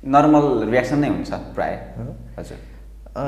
नर्मल 0.01 0.45
रियाक्सन 0.73 0.99
नै 0.99 1.09
हुन्छ 1.09 1.31
प्राय। 1.57 1.73
हो? 1.97 2.05
हजुर। 2.39 2.59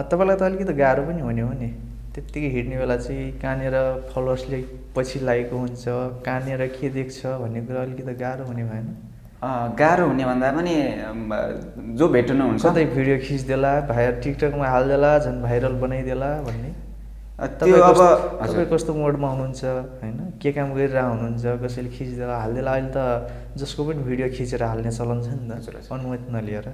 तपाईँलाई 0.08 0.36
त 0.36 0.42
अलिकति 0.48 0.74
गाह्रो 0.74 1.02
पनि 1.04 1.20
हुने 1.20 1.42
हो 1.42 1.52
नि। 1.52 1.68
त्यत्तिकै 2.14 2.48
हिँड्ने 2.56 2.76
बेला 2.76 2.96
चाहिँ 2.96 3.30
कहाँनिर 3.40 3.76
फलोवर्सले 4.12 4.58
पछि 4.96 5.18
लागेको 5.28 5.56
हुन्छ 5.56 5.84
कहाँनिर 6.24 6.66
के 6.76 6.88
देख्छ 6.96 7.18
भन्ने 7.42 7.60
कुरा 7.68 7.80
अलिकति 7.82 8.14
गाह्रो 8.24 8.44
हुने 8.48 8.64
भएन। 8.64 8.86
गाह्रो 9.42 10.06
हुने 10.06 10.24
भन्दा 10.24 10.50
पनि 10.54 10.74
जो 11.98 12.08
भेट्नुहुन्छ 12.14 12.62
कतै 12.62 12.84
भिडियो 12.94 13.16
खिचिदेला 13.26 13.72
भाइरल 13.90 14.14
टिकटकमा 14.22 14.66
हालिदेला 14.74 15.10
झन् 15.18 15.42
भाइरल 15.42 15.74
बनाइदेला 15.82 16.28
भन्ने। 16.46 16.70
त्यो 17.58 17.76
अब। 17.82 18.00
तपाईँ 18.38 18.66
कस्तो 18.70 18.94
मोडमा 18.94 19.28
हुनुहुन्छ 19.34 19.62
होइन? 19.98 20.18
के 20.38 20.50
काम 20.54 20.68
गरिरहेको 20.78 21.10
हुनुहुन्छ 21.10 21.44
कसैले 21.58 21.90
खिचिदेला 21.90 22.36
हालिदेला? 22.38 22.70
अहिले 22.70 22.90
त 22.94 22.98
जसको 23.58 23.80
पनि 23.82 24.00
भिडियो 24.06 24.28
खिचेर 24.30 24.62
हाल्ने 24.62 24.90
चलन 24.94 25.18
छ 25.26 25.28
नि 25.34 25.50
त। 25.50 25.90
अनुमति 25.90 26.26
नलिएर। 26.30 26.66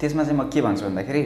त्यसमा 0.00 0.22
चाहिँ 0.24 0.38
म 0.40 0.48
के 0.48 0.60
भन्छु 0.64 0.84
भन्दाखेरि 0.88 1.22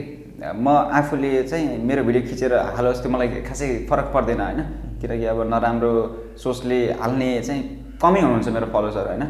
म 0.59 0.67
आफूले 0.99 1.31
चाहिँ 1.47 1.79
मेरो 1.87 2.03
भिडियो 2.03 2.23
खिचेर 2.27 2.51
हालोस् 2.75 2.99
त्यो 2.99 3.11
मलाई 3.15 3.27
खासै 3.47 3.87
फरक 3.87 4.07
पर्दैन 4.11 4.41
होइन? 4.43 4.59
किनकि 4.99 5.25
अब 5.31 5.39
नराम्रो 5.55 5.91
सोचले 6.35 6.79
हाल्ने 6.99 7.29
चाहिँ 7.47 7.61
कमै 7.95 8.19
हुनुहुन्छ 8.27 8.47
मेरो 8.55 8.67
फलोवर्सहरू 8.75 9.07
होइन? 9.07 9.23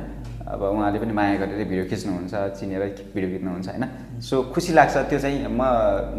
अब 0.51 0.61
उहाँले 0.61 0.99
पनि 0.99 1.13
माया 1.15 1.35
गरेर 1.41 1.63
भिडियो 1.63 1.85
खिच्नुहुन्छ 1.91 2.33
चिनेर 2.59 2.81
भिडियो 3.15 3.29
खिच्नुहुन्छ 3.33 3.67
होइन? 3.67 3.85
सो 4.19 4.35
खुसी 4.53 4.71
लाग्छ 4.73 4.95
त्यो 5.09 5.19
चाहिँ 5.19 5.47
म 5.47 5.61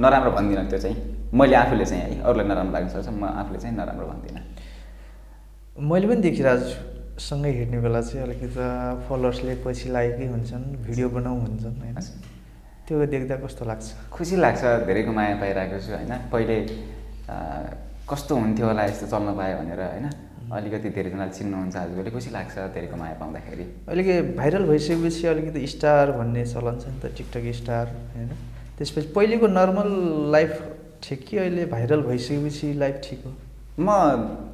नराम्रो 0.01 0.31
भन्दिनँ 0.33 0.67
त्यो 0.71 0.79
चाहिँ। 0.79 0.97
मैले 1.33 1.57
आफूले 1.57 1.85
चाहिँ 1.85 2.03
है 2.03 2.21
अरूलाई 2.25 2.47
नराम्रो 2.49 2.73
लाग्न 2.73 2.89
सक्छ 2.89 3.09
म 3.13 3.25
आफूले 3.25 3.59
चाहिँ 3.61 3.77
नराम्रो 3.77 4.07
भन्दिनँ। 4.09 4.41
मैले 5.77 6.07
पनि 6.09 6.21
देखिरहेको 6.25 6.65
छु 6.65 6.77
सँगै 7.29 7.51
हिँड्ने 7.53 7.79
बेला 7.85 8.01
चाहिँ 8.01 8.23
अलिकति 8.27 8.49
फलोवर्सले 9.09 9.55
पछि 9.65 9.89
लागेकै 9.93 10.27
हुन्छन् 10.33 10.65
भिडियो 10.87 11.09
बनाऊ 11.09 11.37
भन्छन् 11.45 11.77
होइन? 11.81 11.97
त्यो 12.89 13.05
देख्दा 13.07 13.37
कस्तो 13.45 13.65
लाग्छ? 13.65 13.87
खुसी 14.13 14.37
लाग्छ 14.37 14.63
धेरैको 14.89 15.13
माया 15.13 15.35
पाइरहेको 15.41 15.77
छु 15.85 15.93
होइन? 15.93 16.13
पहिले 16.33 16.57
कस्तो 18.09 18.33
हुन्थ्यो 18.37 18.67
होला 18.67 18.83
यस्तो 18.85 19.07
चल्न 19.13 19.29
पायो 19.37 19.55
भनेर 19.61 19.81
होइन? 19.81 20.07
अलिकति 20.51 20.89
धेरैजनाले 20.91 21.33
चिन्नुहुन्छ 21.33 21.77
आजभोलि 21.77 22.11
खुसी 22.11 22.31
लाग्छ 22.31 22.55
धेरैको 22.75 22.97
माया 22.97 23.15
पाउँदाखेरि? 23.21 23.65
अहिले 23.89 24.21
भाइरल 24.37 24.65
भइसकेपछि 24.67 25.27
अलिकति 25.27 25.67
स्टार 25.67 26.13
भन्ने 26.19 26.45
चलन 26.47 26.77
छ 26.83 26.87
नि 26.89 26.99
त 27.01 27.15
टिकटक 27.17 27.45
स्टार 27.55 27.87
होइन? 28.17 28.29
त्यसपछि 28.79 29.09
पहिलेको 29.17 29.47
नर्मल 29.47 29.91
लाइफ 30.33 30.51
ठिक 31.03 31.25
कि 31.29 31.39
अहिले 31.39 31.65
भाइरल 31.73 32.01
भइसकेपछि 32.03 32.73
लाइफ 32.75 33.01
ठिक 33.05 33.25
हो? 33.27 33.33
म 33.81 33.89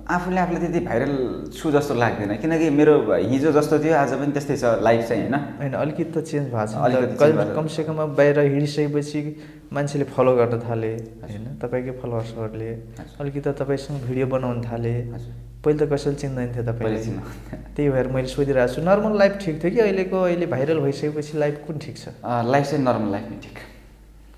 आफूले 0.09 0.41
आफूलाई 0.41 0.61
त्यति 0.61 0.81
भाइरल 0.87 1.15
छु 1.53 1.71
जस्तो 1.71 1.95
लाग्दैन। 1.95 2.37
किनकि 2.39 2.71
मेरो 2.71 2.95
हिजो 3.13 3.53
जस्तो 3.53 3.79
थियो 3.85 3.95
आज 3.97 4.13
पनि 4.15 4.33
त्यस्तै 4.33 4.57
छ 4.57 4.65
लाइफ 4.83 5.09
चाहिँ 5.09 5.23
होइन? 5.23 5.35
होइन 5.59 5.73
अलिकति 5.75 6.05
त 6.05 6.25
चेन्ज 6.25 6.47
भएको 6.53 6.67
छ 6.67 6.75
अलिकति। 6.87 7.55
कमसेकम 7.55 7.97
बाहिर 8.17 8.39
हिँडिसकेपछि 8.39 9.21
मान्छेले 9.73 10.05
फलो 10.17 10.33
गर्न 10.37 10.55
थाले 10.65 10.93
होइन? 11.23 11.45
तपाईँकै 11.63 11.93
फलोवर्सहरूले। 12.01 12.71
अलिकति 13.21 13.41
त 13.41 13.49
तपाईँसँग 13.61 14.01
भिडियो 14.09 14.27
बनाउन 14.27 14.59
थाले। 14.65 14.95
पहिले 15.65 15.79
त 15.79 15.91
कसैले 15.93 16.17
चिन्दैन 16.17 16.49
थियो 16.55 16.65
तपाईँले। 16.73 17.01
त्यही 17.77 17.89
भएर 17.93 18.07
मैले 18.09 18.29
सोधिरहेको 18.33 18.75
छु 18.75 18.81
नर्मल 18.81 19.13
लाइफ 19.19 19.33
ठिक 19.45 19.55
थियो 19.61 19.71
कि 19.71 19.81
अहिलेको? 19.85 20.17
अहिले 20.17 20.47
भाइरल 20.49 20.79
भइसकेपछि 20.81 21.39
लाइफ 21.39 21.57
कुन 21.67 21.77
ठिक 21.85 21.97
छ? 21.99 22.05
लाइफ 22.25 22.65
चाहिँ 22.71 22.85
नर्मल 22.85 23.11
लाइफ 23.13 23.27
नै 23.29 23.39
ठिक। 23.45 23.57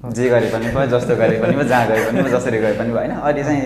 जे 0.01 0.29
गरे 0.33 0.49
पनि 0.51 0.67
भयो 0.75 0.87
जस्तो 0.99 1.15
गरे 1.17 1.37
पनि 1.41 1.55
भयो 1.57 1.69
जहाँ 1.69 1.87
गए 1.89 2.01
पनि 2.11 2.23
भयो 2.23 2.33
जसरी 2.35 2.59
गए 2.59 2.75
पनि 2.79 2.91
भयो 2.91 2.99
होइन? 2.99 3.13
अहिले 3.21 3.43
चाहिँ 3.45 3.63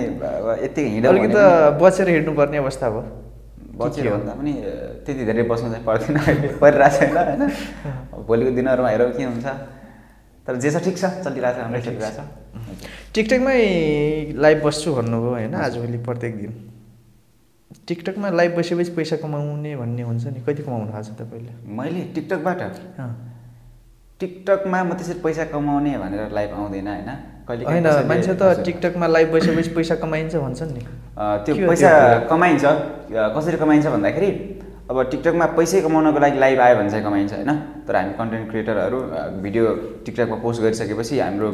यत्तिकै 0.66 0.88
हिँड्यो 0.90 1.10
अलिकति 1.10 1.32
त 1.32 1.80
बचेर 1.80 2.08
हिँड्नुपर्ने 2.08 2.56
अवस्था 2.58 2.90
भयो। 2.90 3.02
बचेर 3.78 4.06
भन्दा 4.10 4.32
पनि 4.34 4.52
त्यति 5.06 5.22
धेरै 5.24 5.42
बस्नु 5.48 5.68
चाहिँ 5.70 5.84
पर्दैन। 5.86 6.16
अहिले 6.20 6.48
परिरहेको 6.60 6.98
छैन 6.98 7.16
होइन? 7.16 7.42
भोलिको 8.26 8.50
दिनहरूमा 8.58 8.88
हेरौँ 8.90 9.10
के 9.16 9.24
हुन्छ। 9.24 9.46
तर 10.46 10.56
जे 10.56 10.70
छ 10.70 10.76
ठिक 10.84 10.96
छ 10.98 11.04
चलिरहेको 11.24 11.56
छ 11.56 11.60
राम्रै 11.60 11.80
चलिरहेको 11.80 12.10
छ। 12.16 12.20
टिकटकमै 13.14 13.58
लाइभ 14.36 14.58
बस्छु 14.66 14.94
भन्नुभयो 14.94 15.30
होइन 15.30 15.54
आजभोलि 15.54 15.98
प्रत्येक 16.04 16.34
दिन। 16.36 16.52
टिकटकमा 17.88 18.28
लाइभ 18.30 18.56
बसेपछि 18.58 18.90
पैसा 18.96 19.16
कमाउने 19.16 19.76
भन्ने 19.76 20.02
हुन्छ 20.02 20.24
नि 20.26 20.40
कति 20.46 20.62
कमाउनु 20.62 20.92
भएको 20.92 21.02
छ 21.02 21.10
तपाईँले? 21.20 21.52
मैले 21.76 22.02
टिकटकबाट। 22.14 22.60
टिकटकमा 24.20 24.78
म 24.84 24.90
त्यसरी 24.94 25.18
पैसा 25.20 25.44
कमाउने 25.52 25.92
भनेर 25.98 26.32
लाइभ 26.32 26.50
आउँदैन 26.54 26.88
होइन। 26.88 27.10
कहिले 27.48 27.64
होइन 27.64 27.86
मान्छे 28.08 28.34
त 28.40 28.42
टिकटकमा 28.64 29.06
लाइभ 29.06 29.28
बसेपछि 29.34 29.70
पैसा 29.74 29.94
कमाइन्छ 30.00 30.34
भन्छन् 30.36 30.72
नि। 30.72 30.82
त्यो 31.44 31.54
पैसा? 31.68 31.90
कमाइन्छ। 32.30 32.64
कसरी 33.36 33.56
कमाइन्छ 33.58 33.86
भन्दाखेरि 33.86 34.30
अब 34.84 35.00
टिकटकमा 35.10 35.46
पैसै 35.56 35.80
कमाउनको 35.80 36.20
लागि 36.20 36.38
लाइभ 36.38 36.60
आयो 36.60 36.76
भने 36.76 36.90
चाहिँ 36.92 37.04
कमाइन्छ 37.04 37.32
होइन? 37.32 37.52
तर 37.88 37.96
हामी 37.96 38.12
कन्टेन्ट 38.20 38.50
क्रिएटरहरू 38.50 38.98
भिडियो 39.44 39.64
टिकटकमा 40.04 40.36
पोस्ट 40.44 40.60
गरिसकेपछि 40.62 41.18
हाम्रो 41.20 41.48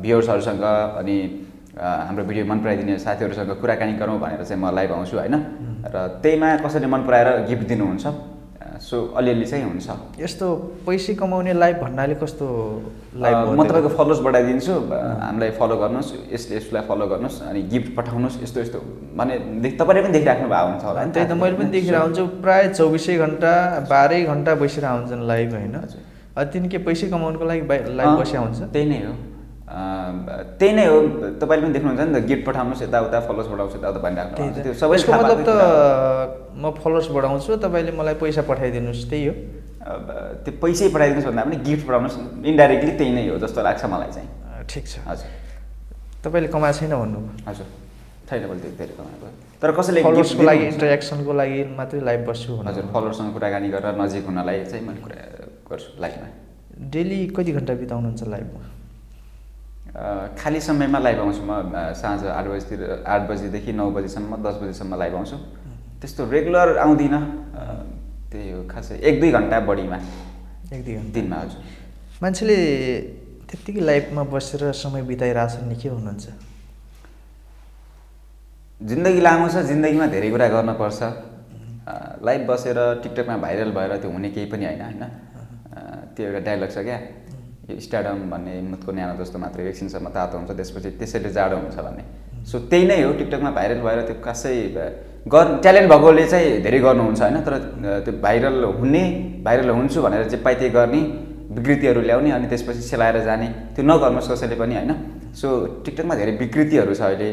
भ्युवर्सहरूसँग 0.00 0.64
अनि 1.00 1.16
हाम्रो 1.76 2.24
भिडियो 2.24 2.44
मन 2.48 2.58
पराइदिने 2.64 2.98
साथीहरूसँग 3.04 3.52
कुराकानी 3.60 3.92
गरौँ 4.00 4.18
भनेर 4.24 4.44
चाहिँ 4.48 4.62
म 4.62 4.72
लाइभ 4.74 4.92
आउँछु 4.96 5.16
होइन? 5.18 5.36
र 5.92 5.96
त्यहीमा 6.24 6.56
कसैले 6.64 6.88
मन 6.88 7.02
पराएर 7.04 7.28
गिफ्ट 7.52 7.68
दिनुहुन्छ? 7.68 8.06
सो 8.82 8.96
अलिअलि 9.16 9.44
चाहिँ 9.46 9.64
हुन्छ। 9.64 9.88
यस्तो 10.20 10.46
पैसै 10.86 11.14
कमाउने 11.14 11.52
लाइभ 11.62 11.76
भन्नाले 11.82 12.14
कस्तो 12.22 12.46
हो 12.46 13.54
म? 13.54 13.62
तपाईँको 13.68 13.88
फलोवर्स 13.98 14.20
बढाइदिन्छु 14.26 14.74
हामीलाई 15.22 15.50
फलो 15.58 15.76
गर्नुहोस् 15.82 16.10
यसले 16.34 16.56
यसलाई 16.56 16.82
फलो 16.88 17.06
गर्नुहोस् 17.12 17.38
अनि 17.50 17.62
गिफ्ट 17.72 17.94
पठाउनुहोस् 17.96 18.42
यस्तो 18.42 18.58
यस्तो 18.60 18.78
भने 19.18 19.34
तपाईँले 19.78 20.02
पनि 20.02 20.12
देखिराख्नु 20.18 20.48
भएको 20.50 20.66
हुन्छ 20.70 20.84
होला 20.84 21.04
नि 21.04 21.12
त्यही 21.14 21.26
त 21.28 21.32
मैले 21.42 21.56
पनि 21.58 21.70
देखिरहेको 21.76 22.04
हुन्छु 22.04 22.24
प्रायः 22.42 22.72
चौबिसै 22.78 23.16
घन्टा 23.24 23.52
बाह्रै 23.90 24.20
घन्टा 24.32 24.54
बसिरहेको 24.62 24.96
हुन्छन् 24.98 25.22
लाइभ 25.30 25.50
होइन? 25.54 25.74
हजुर। 25.82 26.00
अब 26.38 26.46
तिनी 26.52 26.68
के 26.68 26.78
पैसै 26.86 27.06
कमाउनुको 27.14 27.44
लागि 27.50 27.62
अँ, 27.62 28.16
बसिया 28.20 28.40
हुन्छ 28.40 28.58
त्यही 28.74 28.86
नै 28.90 28.98
हो। 29.06 29.12
त्यही 29.68 30.72
नै 30.72 30.84
हो। 30.88 30.96
तपाईँले 31.40 31.62
पनि 31.64 31.72
देख्नुहुन्छ 31.76 32.00
नि 32.00 32.12
त 32.16 32.24
गिफ्ट 32.24 32.44
पठाउनुहोस् 32.48 32.82
यताउता 32.88 33.18
फलोवर्स 33.28 33.48
बढाउँछु 33.52 33.76
यताउता 33.78 34.00
त। 34.00 34.36
छ। 34.36 34.64
त्यो 34.64 34.74
सबै 34.80 34.96
मतलब 35.12 35.38
त। 35.44 35.50
म 36.56 36.64
फलोवर्स 36.80 37.08
बढाउँछु 37.12 37.50
तपाईँले 37.64 37.92
मलाई 37.92 38.16
पैसा 38.16 38.42
पठाइदिनुहोस् 38.48 39.04
त्यही 39.10 39.26
हो। 39.28 39.34
त्यो 40.44 40.52
पैसै 40.62 40.88
पठाइदिनुहोस् 40.88 41.28
भन्दा 41.28 41.42
पनि 41.44 41.56
गिफ्ट 41.68 41.84
पठाउनुहोस् 41.84 42.16
इन्डाइरेक्टली 42.48 42.92
त्यही 42.96 43.12
नै 43.12 43.24
हो 43.28 43.36
जस्तो 43.44 43.60
लाग्छ 43.68 43.84
मलाई 43.92 44.10
चाहिँ। 44.16 44.28
ठिक 44.72 44.84
छ। 44.88 45.04
हजुर। 45.04 45.28
तपाईँले 46.24 46.48
कमाएको 46.48 46.76
छैन 46.80 46.92
भन्नुभयो। 46.96 47.44
हजुर। 47.48 47.66
छैन 48.28 48.42
मैले 48.48 48.60
त्यति 48.64 48.76
धेरै 48.80 48.94
कमाएको 48.96 49.26
तर 49.60 49.70
कसैले 49.76 50.00
फलोवर्सको 50.02 50.42
लागि। 50.48 50.64
इन्टरेक्सनको 50.72 51.32
लागि 51.40 51.60
मात्रै 51.76 52.00
लाइभ 52.08 52.20
बस्छु 52.28 52.52
हजुर 52.56 52.72
भन्नु 52.72 52.92
फलोवर्ससँग 52.96 53.30
कुराकानी 53.36 53.68
गरेर 53.68 53.94
नजिक 54.00 54.24
हुनलाई 54.28 54.64
चाहिँ 54.64 54.84
मैले 54.88 55.00
कुरा 55.04 55.16
गर्छु 55.68 55.88
लाइफमा 56.00 56.28
डेली 56.92 57.20
कति 57.36 57.52
घन्टा 57.52 57.72
बिताउनुहुन्छ 57.84 58.22
लाइभमा 58.32 58.62
खाली 60.38 60.60
समयमा 60.60 60.98
लाइभ 60.98 61.18
आउँछु 61.20 61.42
म 61.42 61.52
साँझ 61.96 62.24
आठ 62.28 62.46
बजीतिर 62.46 62.80
आठ 63.06 63.22
बजीदेखि 63.28 63.72
नौ 63.72 63.90
बजीसम्म 63.90 64.36
दस 64.44 64.54
बजीसम्म 64.62 64.94
लाइभ 64.94 65.14
आउँछु। 65.14 65.36
त्यस्तो 66.00 66.30
रेगुलर 66.30 66.76
आउँदिनँ 66.78 67.22
त्यही 68.30 68.50
हो 68.52 68.60
खासै 68.68 68.94
एक 69.00 69.20
दुई 69.20 69.30
घन्टा 69.32 69.60
बढीमा। 69.60 69.98
एक 70.72 70.84
दुई 70.84 70.94
घन्टा। 70.94 71.12
दिनमा 71.12 71.36
हजुर। 71.36 71.60
मान्छेले 72.22 72.56
त्यत्तिकै 73.48 73.80
लाइफमा 73.80 74.22
बसेर 74.28 74.62
समय 74.76 75.02
बिताइरहेछन् 75.08 75.68
नि 75.68 75.76
के 75.80 75.88
हुनुहुन्छ? 75.88 76.26
जिन्दगी 78.80 79.20
लामो 79.20 79.48
छ 79.48 79.64
जिन्दगीमा 79.66 80.06
धेरै 80.06 80.30
कुरा 80.30 80.48
गर्नुपर्छ 80.54 81.00
लाइभ 82.22 82.42
बसेर 82.46 82.78
टिकटकमा 83.02 83.36
भाइरल 83.42 83.70
भएर 83.72 83.96
त्यो 83.98 84.10
हुने 84.12 84.28
केही 84.30 84.46
पनि 84.52 84.64
होइन 84.66 84.82
होइन? 84.82 85.02
त्यो 86.14 86.26
एउटा 86.26 86.40
डायलग 86.46 86.70
छ 86.70 86.78
क्या? 86.84 86.98
यो 87.68 87.80
स्टाडम 87.84 88.18
भन्ने 88.32 88.52
मुतको 88.72 88.90
न्यानो 88.96 89.14
जस्तो 89.20 89.38
मात्रै 89.38 89.68
एकछिनसम्म 89.68 90.08
तातो 90.08 90.34
हुन्छ 90.40 90.50
त्यसपछि 90.56 90.90
त्यसैले 91.00 91.30
जाडो 91.36 91.56
हुन्छ 91.60 91.76
भन्ने। 91.76 92.02
सो 92.48 92.56
त्यही 92.70 92.84
नै 92.88 92.96
हो 93.04 93.12
टिकटकमा 93.20 93.50
भाइरल 93.52 93.80
भएर 93.84 94.00
त्यो 94.08 94.16
कसै 94.24 94.56
गर 95.28 95.46
ट्यालेन्ट 95.60 95.88
भएकोले 95.92 96.24
चाहिँ 96.32 96.62
धेरै 96.64 96.78
गर्नुहुन्छ 96.80 97.20
होइन 97.20 97.36
तर 97.44 97.54
त्यो 98.04 98.12
भाइरल 98.24 98.56
हुने 98.80 99.04
भाइरल 99.44 99.68
हुन्छु 99.76 99.98
भनेर 100.00 100.24
चाहिँ 100.32 100.42
पाइ 100.44 100.54
त्यही 100.60 100.70
गर्ने 100.72 101.00
विकृतिहरू 101.56 102.00
ल्याउने 102.08 102.30
अनि 102.36 102.46
त्यसपछि 102.48 102.82
सेलाएर 102.88 103.18
जाने 103.28 103.48
त्यो 103.76 103.84
नगर्नुहोस् 103.84 104.30
कसैले 104.32 104.56
पनि 104.56 104.74
होइन। 104.78 104.92
सो 105.36 105.48
टिकटकमा 105.84 106.14
धेरै 106.20 106.32
विकृतिहरू 106.40 106.94
छ 106.94 107.02
अहिले। 107.04 107.28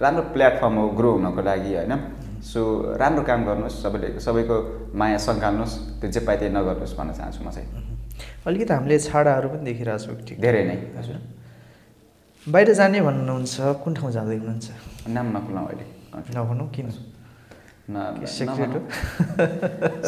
राम्रो 0.00 0.22
प्लेटफर्म 0.32 0.74
हो 0.80 0.88
ग्रो 0.96 1.10
हुनको 1.16 1.42
लागि 1.48 1.72
होइन। 1.76 1.92
सो 2.40 2.60
राम्रो 2.96 3.22
काम 3.28 3.44
गर्नुहोस् 3.48 3.76
सबैले 3.82 4.08
सबैको 4.24 4.56
माया 4.96 5.18
सङ्काल्नुहोस् 5.28 5.76
त्यो 6.00 6.08
जे 6.14 6.20
त्यही 6.20 6.48
नगर्नुहोस् 6.56 6.96
भन्न 6.96 7.12
चाहन्छु 7.12 7.44
म 7.44 7.50
चाहिँ। 7.52 7.95
अलिकति 8.46 8.72
हामीले 8.72 8.98
छाडाहरू 8.98 9.48
पनि 9.52 9.64
देखिरहेको 9.66 9.98
छौँ 10.06 10.16
ठिक। 10.26 10.38
धेरै 10.40 10.62
नै। 10.70 10.76
हजुर। 10.98 11.18
बाहिर 12.46 12.68
जाने 12.78 13.00
भन्नुहुन्छ 13.02 13.54
कुन 13.82 13.92
ठाउँ 13.98 14.10
जाँदै 14.16 14.36
हुनुहुन्छ? 14.38 14.66
नाम 15.10 15.26
नखुलाउँ 15.36 15.66
अहिले। 15.66 15.86
नभनौँ 16.36 16.68
किन? 16.70 16.88
न 17.90 18.22
सेक्रेट 18.22 18.70
हो? 18.74 18.80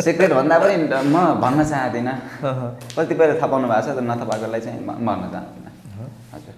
सिक्रेट 0.03 0.31
भन्दा 0.39 0.57
पनि 0.63 0.75
म 0.87 1.17
भन्न 1.43 1.61
चाहदिनँ। 1.67 2.15
अहँ। 2.47 2.69
कतिपयले 2.95 3.35
थाहा 3.39 3.47
पाउनु 3.51 3.67
भएको 3.69 3.83
छ 3.87 3.89
तर 3.99 4.05
नथापाएकोलाई 4.07 4.61
चाहिँ 4.67 4.81
म 4.87 4.91
भन्न 5.03 5.25
चाहदिनँ। 5.35 5.71
हजुर। 6.35 6.55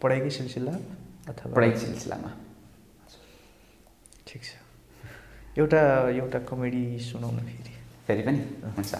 पढाइकै 0.00 0.30
सिलसिला 0.36 0.72
अथवा? 1.28 1.52
पढाइ 1.56 1.70
सिलसिलामा। 1.84 2.30
ठिक 4.26 4.42
छ। 4.44 4.50
एउटा 5.60 5.80
एउटा 6.16 6.38
कमेडी 6.48 6.84
सुनाउन 7.08 7.36
फेरि। 7.44 7.72
फेरि 8.06 8.22
पनि 8.24 8.40
हुन्छ। 8.76 8.92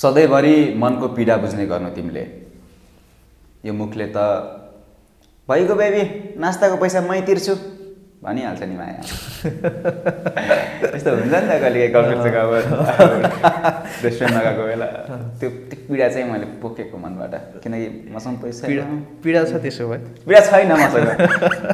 सधैँभरि 0.00 0.54
मनको 0.80 1.08
पीडा 1.16 1.36
बुझ्ने 1.36 1.66
गर्नु 1.66 1.90
तिमीले। 1.94 2.24
यो 3.64 3.72
मुखले 3.72 4.06
त 4.16 4.18
भइगयो 5.48 5.74
बेबी 5.76 6.02
नास्ताको 6.40 6.76
पैसा 6.80 7.00
मै 7.04 7.20
तिर्छु। 7.20 7.54
भनिहाल्छ 8.24 8.62
नि 8.62 8.76
माया। 8.76 9.00
यस्तो 10.96 11.10
हुन्छ 11.10 11.32
नि 11.32 11.48
त 11.48 11.52
कहिले 11.60 11.88
गर्लफ्रेन्डसँग 11.92 12.36
अब 12.40 12.52
रेस्टुरेन्टमा 14.04 14.40
गएको 14.40 14.64
बेला। 14.70 14.88
त्यो 15.40 15.48
त्यो 15.68 15.78
पीडा 15.88 16.08
चाहिँ 16.08 16.26
मैले 16.32 16.46
पोखेको 16.64 16.96
मनबाट। 16.96 17.34
किनकि 17.60 17.88
मसँग 18.14 18.36
पैसा 18.40 18.64
पीडा 19.20 19.44
छ 19.44 19.60
त्यसो 19.60 19.84
भए। 19.88 20.00
पीडा 20.24 20.40
छैन 20.48 20.72
मसँग। 20.80 21.08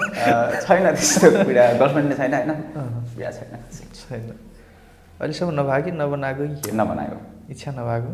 छैन 0.66 0.84
त्यस्तो 0.90 1.30
पीडा। 1.46 1.62
गर्लफ्रेन्डले 1.78 2.16
छैन 2.18 2.34
होइन? 2.34 2.50
पीडा 3.14 3.30
छैन। 3.38 3.54
छैन। 3.70 4.28
अहिलेसम्म 5.22 5.50
नभएको 5.60 5.84
कि 5.84 5.90
नबनाएको 5.94 6.44
के? 6.66 6.74
नबनाएको। 6.74 7.35
इच्छा 7.50 7.70
नभएको। 7.76 8.10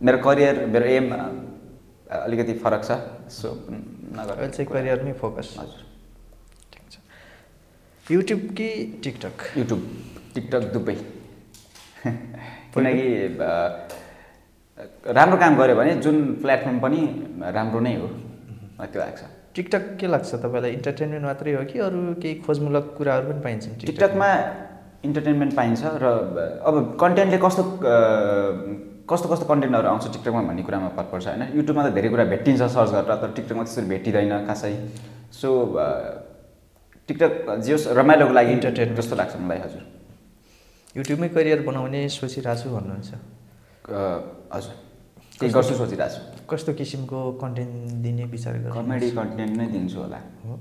मेरो 0.00 0.18
करियर 0.24 0.54
मेरो 0.66 0.86
एम 0.96 1.06
अलिकति 1.12 2.54
फरक 2.62 2.82
छ 2.84 2.90
सो 3.32 3.48
नगर। 4.16 4.34
चाहिँ 4.48 4.66
करियरमै 4.72 5.12
फोकस 5.20 5.48
हजुर। 5.58 5.82
ठिक 6.72 6.84
छ। 6.92 6.94
युट्युब 8.06 8.40
कि 8.58 8.68
टिकटक 9.04 9.36
युट्युब 9.58 9.82
टिकटक 10.34 10.62
दुवै 10.72 10.96
किनकि 12.72 13.06
राम्रो 15.16 15.36
काम 15.38 15.52
गऱ्यो 15.56 15.74
भने 15.76 15.94
जुन 16.04 16.16
प्लेटफर्म 16.42 16.78
पनि 16.80 17.00
राम्रो 17.56 17.80
नै 17.80 17.94
हो। 17.96 18.08
त्यो 18.82 19.00
लाग्छ 19.00 19.22
टिकटक 19.54 19.84
के 20.00 20.06
लाग्छ 20.06 20.30
तपाईँलाई? 20.34 20.72
इन्टरटेनमेन्ट 20.72 21.24
मात्रै 21.24 21.52
हो 21.54 21.64
कि 21.70 21.78
अरू 21.86 21.98
केही 22.22 22.34
खोजमूलक 22.44 22.84
कुराहरू 22.98 23.24
पनि 23.28 23.40
पाइन्छन् 23.40 23.74
टिकटकमा 23.80 24.28
इन्टरटेनमेन्ट 25.04 25.52
पाइन्छ 25.56 25.82
र 26.02 26.06
अब 26.68 26.74
कन्टेन्टले 27.00 27.38
कस्तो 27.44 27.62
कस्तो 29.10 29.26
कस्तो 29.28 29.46
कन्टेन्टहरू 29.50 29.88
आउँछ 29.88 30.04
टिकटकमा 30.14 30.42
भन्ने 30.48 30.62
कुरामा 30.62 30.88
फरक 30.96 31.08
पर्छ 31.12 31.26
होइन? 31.26 31.42
युट्युबमा 31.58 31.82
त 31.88 31.92
धेरै 31.96 32.08
कुरा 32.14 32.24
भेटिन्छ 32.32 32.62
सर्च 32.62 32.90
गरेर 32.94 33.14
तर 33.22 33.30
टिकटकमा 33.36 33.62
त्यसरी 33.66 33.86
भेटिँदैन 33.92 34.46
खासै। 34.46 34.72
सो 35.40 35.48
टिकटक 37.08 37.32
जे 37.66 37.72
होस् 37.72 37.86
रमाइलोको 37.98 38.32
लागि 38.32 38.52
Entertainment. 38.56 38.96
जस्तो 39.00 39.14
लाग्छ 39.18 39.34
मलाई 39.42 39.58
हजुर। 39.66 39.82
युट्युबमै 40.96 41.28
करियर 41.34 41.60
बनाउने 41.66 42.00
सोचिरहेको 42.08 42.62
छु 42.62 42.68
भन्नुहुन्छ 42.76 43.10
हजुर। 44.54 44.74
त्यही 45.38 45.52
गर्छु 45.52 45.74
सोचिरहेको 45.82 46.14
छु 46.14 46.46
कस्तो 46.50 46.70
किसिमको 46.78 47.18
कन्टेन्ट 47.42 47.74
दिने 48.06 48.24
विचार 48.30 48.54
कमेडी 48.70 49.10
कन्टेन्ट 49.18 49.52
नै 49.58 49.66
दिन्छु 49.74 49.98
होला। 49.98 50.20
हो। 50.46 50.54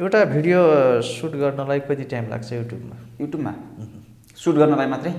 एउटा 0.00 0.24
भिडियो 0.24 0.60
सुट 1.04 1.32
गर्नलाई 1.40 1.80
कति 1.88 2.04
टाइम 2.10 2.28
लाग्छ 2.28 2.52
युट्युबमा? 2.52 2.96
युट्युबमा? 3.20 3.52
सुट 4.42 4.54
गर्नलाई 4.56 4.86
मात्रै? 4.88 5.12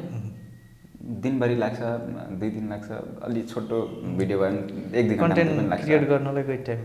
दिनभरि 1.23 1.55
लाग्छ 1.55 1.79
दुई 2.39 2.49
दिन 2.49 2.69
लाग्छ 2.69 2.89
अलि 3.27 3.41
छोटो 3.51 3.77
भिडियो 4.17 4.39
भयो 4.39 4.49
भने 4.49 4.99
एक 4.99 5.05
पनि 5.09 5.17
कन्टेन्ट 5.17 5.73
क्रिएट 5.83 6.07
गर्नलाई 6.09 6.43
कति 6.43 6.57
टाइम 6.69 6.79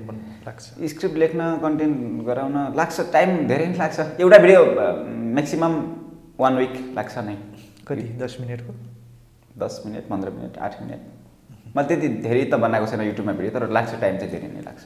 लाग्छ? 0.46 0.64
स्क्रिप्ट 0.92 1.16
लेख्न 1.22 1.40
कन्टेन्ट 1.64 1.96
गराउन 2.28 2.56
लाग्छ 2.76 2.96
टाइम 3.12 3.46
धेरै 3.48 3.66
नै 3.72 3.78
लाग्छ। 3.78 3.98
एउटा 4.20 4.38
भिडियो 4.44 4.60
म्याक्सिमम् 5.38 5.80
वान 6.40 6.56
विक 6.58 6.76
लाग्छ 6.96 7.18
नै। 7.24 7.36
कति? 7.88 8.04
दस 8.20 8.36
मिनटको? 8.40 8.72
दस 9.64 9.82
मिनट 9.86 10.08
पन्ध्र 10.12 10.30
मिनट 10.36 10.58
आठ 10.58 10.82
मिनट। 10.82 11.00
मैले 11.76 11.88
त्यति 11.88 12.08
धेरै 12.28 12.44
त 12.44 12.54
बनाएको 12.68 12.86
छैन 12.92 13.00
युट्युबमा 13.10 13.32
भिडियो 13.40 13.58
तर 13.58 13.68
लाग्छ 13.80 13.90
टाइम 14.00 14.14
चाहिँ 14.20 14.32
धेरै 14.36 14.48
नै 14.54 14.62
लाग्छ। 14.68 14.82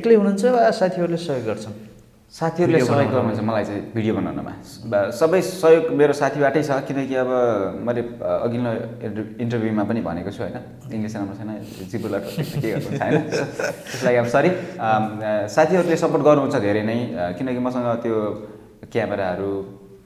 एक्लै 0.00 0.14
हुनुहुन्छ 0.14 0.44
वा 0.56 0.70
साथीहरूले 0.80 1.16
सहयोग 1.28 1.46
गर्छन्? 1.46 1.78
साथीहरूले 2.30 2.78
सहयोग। 2.80 3.10
गर्नुहुन्छ 3.10 3.42
मलाई 3.42 3.64
चाहिँ 3.64 3.82
भिडियो 3.90 4.14
बनाउनमा। 4.14 4.52
सबै 5.10 5.40
सहयोग 5.42 5.90
मेरो 5.98 6.14
साथीबाटै 6.14 6.62
छ 6.62 6.70
किनकि 6.86 7.14
अब 7.22 7.30
मैले 7.86 8.02
अघिल्लो 8.22 8.70
इन्टर- 9.06 9.30
इन्टरभ्यूमा 9.42 9.84
पनि 9.90 10.00
भनेको 10.06 10.30
छु 10.30 10.42
होइन? 10.46 10.58
इङ्ग्लिस 10.94 11.14
राम्रो 11.18 11.34
छैन 11.34 11.50
जिबुला 11.90 12.18
के 12.22 12.70
गर्नु 12.70 12.90
छैन। 12.98 13.14
त्यसको 13.26 14.04
लागि 14.06 14.16
अब 14.22 14.26
सरी 14.34 14.50
साथीहरूले 15.54 15.96
सपोर्ट 15.98 16.22
गर्नुहुन्छ 16.22 16.56
धेरै 16.62 16.82
नै 16.86 16.96
किनकि 17.34 17.60
मसँग 17.66 17.88
त्यो 18.06 18.14
क्यामेराहरू 18.94 19.50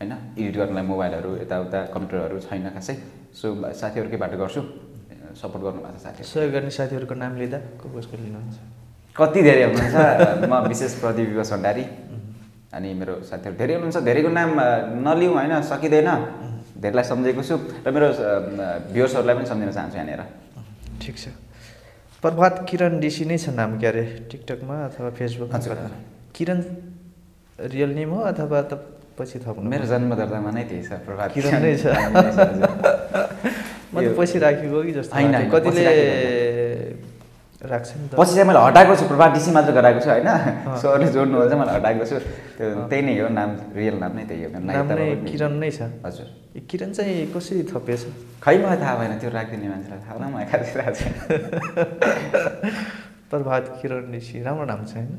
होइन? 0.00 0.12
एडिट 0.40 0.56
गर्नलाई 0.56 0.84
मोबाइलहरू 0.92 1.30
यताउता 1.44 1.78
कम्प्युटरहरू 1.92 2.36
छैन 2.48 2.64
खासै। 2.72 2.94
सो 3.36 3.46
साथीहरूकैबाट 3.80 4.32
गर्छु। 4.40 4.60
सपोर्ट 5.44 5.62
गर्नुभएको 5.66 5.98
छ 5.98 6.02
साथीहरू 6.08 6.28
सहयोग 6.32 6.50
गर्ने 6.56 6.72
साथीहरूको 6.72 7.14
नाम 7.20 7.32
लिँदा 7.36 7.58
को 7.80 7.86
कसको 7.92 8.16
लिनुहुन्छ? 8.16 8.56
कति 9.16 9.40
धेरै 9.46 9.62
हुनुहुन्छ? 9.68 9.96
म 10.50 10.52
विशेष 10.68 10.92
प्रदीप 11.00 11.28
विवास 11.28 11.52
भण्डारी। 11.52 11.84
अनि 12.74 12.90
मेरो 12.98 13.22
साथीहरू 13.30 13.54
धेरै 13.54 13.74
हुनुहुन्छ 13.78 14.02
धेरैको 14.02 14.30
नाम 14.34 14.50
नलिउँ 15.06 15.34
होइन 15.38 15.62
सकिँदैन। 15.62 16.10
धेरैलाई 16.82 17.04
सम्झेको 17.06 17.42
छु। 17.42 17.54
र 17.86 17.90
मेरो 17.94 18.08
भ्युवर्सहरूलाई 18.90 19.34
पनि 19.38 19.46
सम्झिन 19.46 19.70
चाहन्छु 19.70 19.96
यहाँनिर। 19.98 20.22
ठिक 21.02 21.16
छ। 21.16 21.24
प्रभात 22.22 22.66
किरण 22.68 22.98
डिसी 22.98 23.24
नै 23.30 23.38
छ 23.38 23.54
नाम 23.54 23.78
के 23.78 23.86
अरे? 23.86 24.04
टिकटकमा 24.30 24.74
अथवा 24.90 25.10
फेसबुकमा। 25.14 25.58
किरण 26.34 26.58
रियल 27.70 27.90
नेम 27.94 28.10
हो 28.10 28.20
अथवा 28.34 28.58
त 28.66 28.74
पछि 29.14 29.38
थप्नु 29.46 29.70
मेरो 29.70 29.86
जन्मदर्तामा 29.86 30.50
नै 30.50 30.64
त्यही 30.66 30.82
छ 30.82 30.98
प्रभात 31.06 31.30
किरण 31.30 31.62
नै 31.62 31.78
छ। 31.78 31.94
म 33.94 34.02
त 34.02 34.10
पछि 34.18 34.38
राखेको 34.42 34.78
कि 34.82 34.92
जस्तो 34.98 35.14
कतिले 35.54 35.82
राख्छ 37.68 37.90
नि 37.96 38.08
पछि 38.18 38.34
चाहिँ 38.34 38.46
मैले 38.48 38.60
हटाएको 38.66 38.94
छु 38.96 39.04
प्रभात 39.08 39.30
डिसी 39.32 39.50
मात्र 39.50 39.72
गराएको 39.72 40.00
छु 40.04 40.10
होइन? 40.10 40.28
सरले 40.82 41.06
जोड्नु 41.14 41.36
चाहिँ 41.48 41.60
मैले 41.60 41.72
हटाएको 41.72 42.04
छु। 42.04 42.16
त्यो 42.58 42.66
त्यही 42.90 43.02
नै 43.02 43.14
हो 43.20 43.28
नाम 43.38 43.50
रियल 43.76 43.96
नाम 44.02 44.12
नै 44.16 44.24
त्यही 44.28 44.44
हो। 44.44 44.48
नाम 44.60 44.86
नै 44.92 45.06
किरण 45.30 45.52
नै 45.62 45.70
छ। 45.70 45.90
हजुर। 46.06 46.28
किरण 46.70 46.90
चाहिँ 46.92 47.26
कसरी 47.34 47.62
थपिएछ? 47.72 48.02
खै 48.44 48.56
मलाई 48.62 48.78
थाहा 48.84 48.94
भएन 49.00 49.12
त्यो 49.18 49.30
राखिदिने 49.30 49.68
मान्छेलाई 49.68 50.00
थाहा 50.04 50.12
होला 50.14 50.26
मलाई 50.34 50.46
खासै 50.52 50.72
थाहा 50.78 50.90
छैन। 50.98 51.14
प्रभात 53.32 53.64
किरण 53.82 54.14
ऋषि 54.14 54.42
राम्रो 54.46 54.64
नाम 54.72 54.80
छ 54.84 54.92
होइन? 54.96 55.10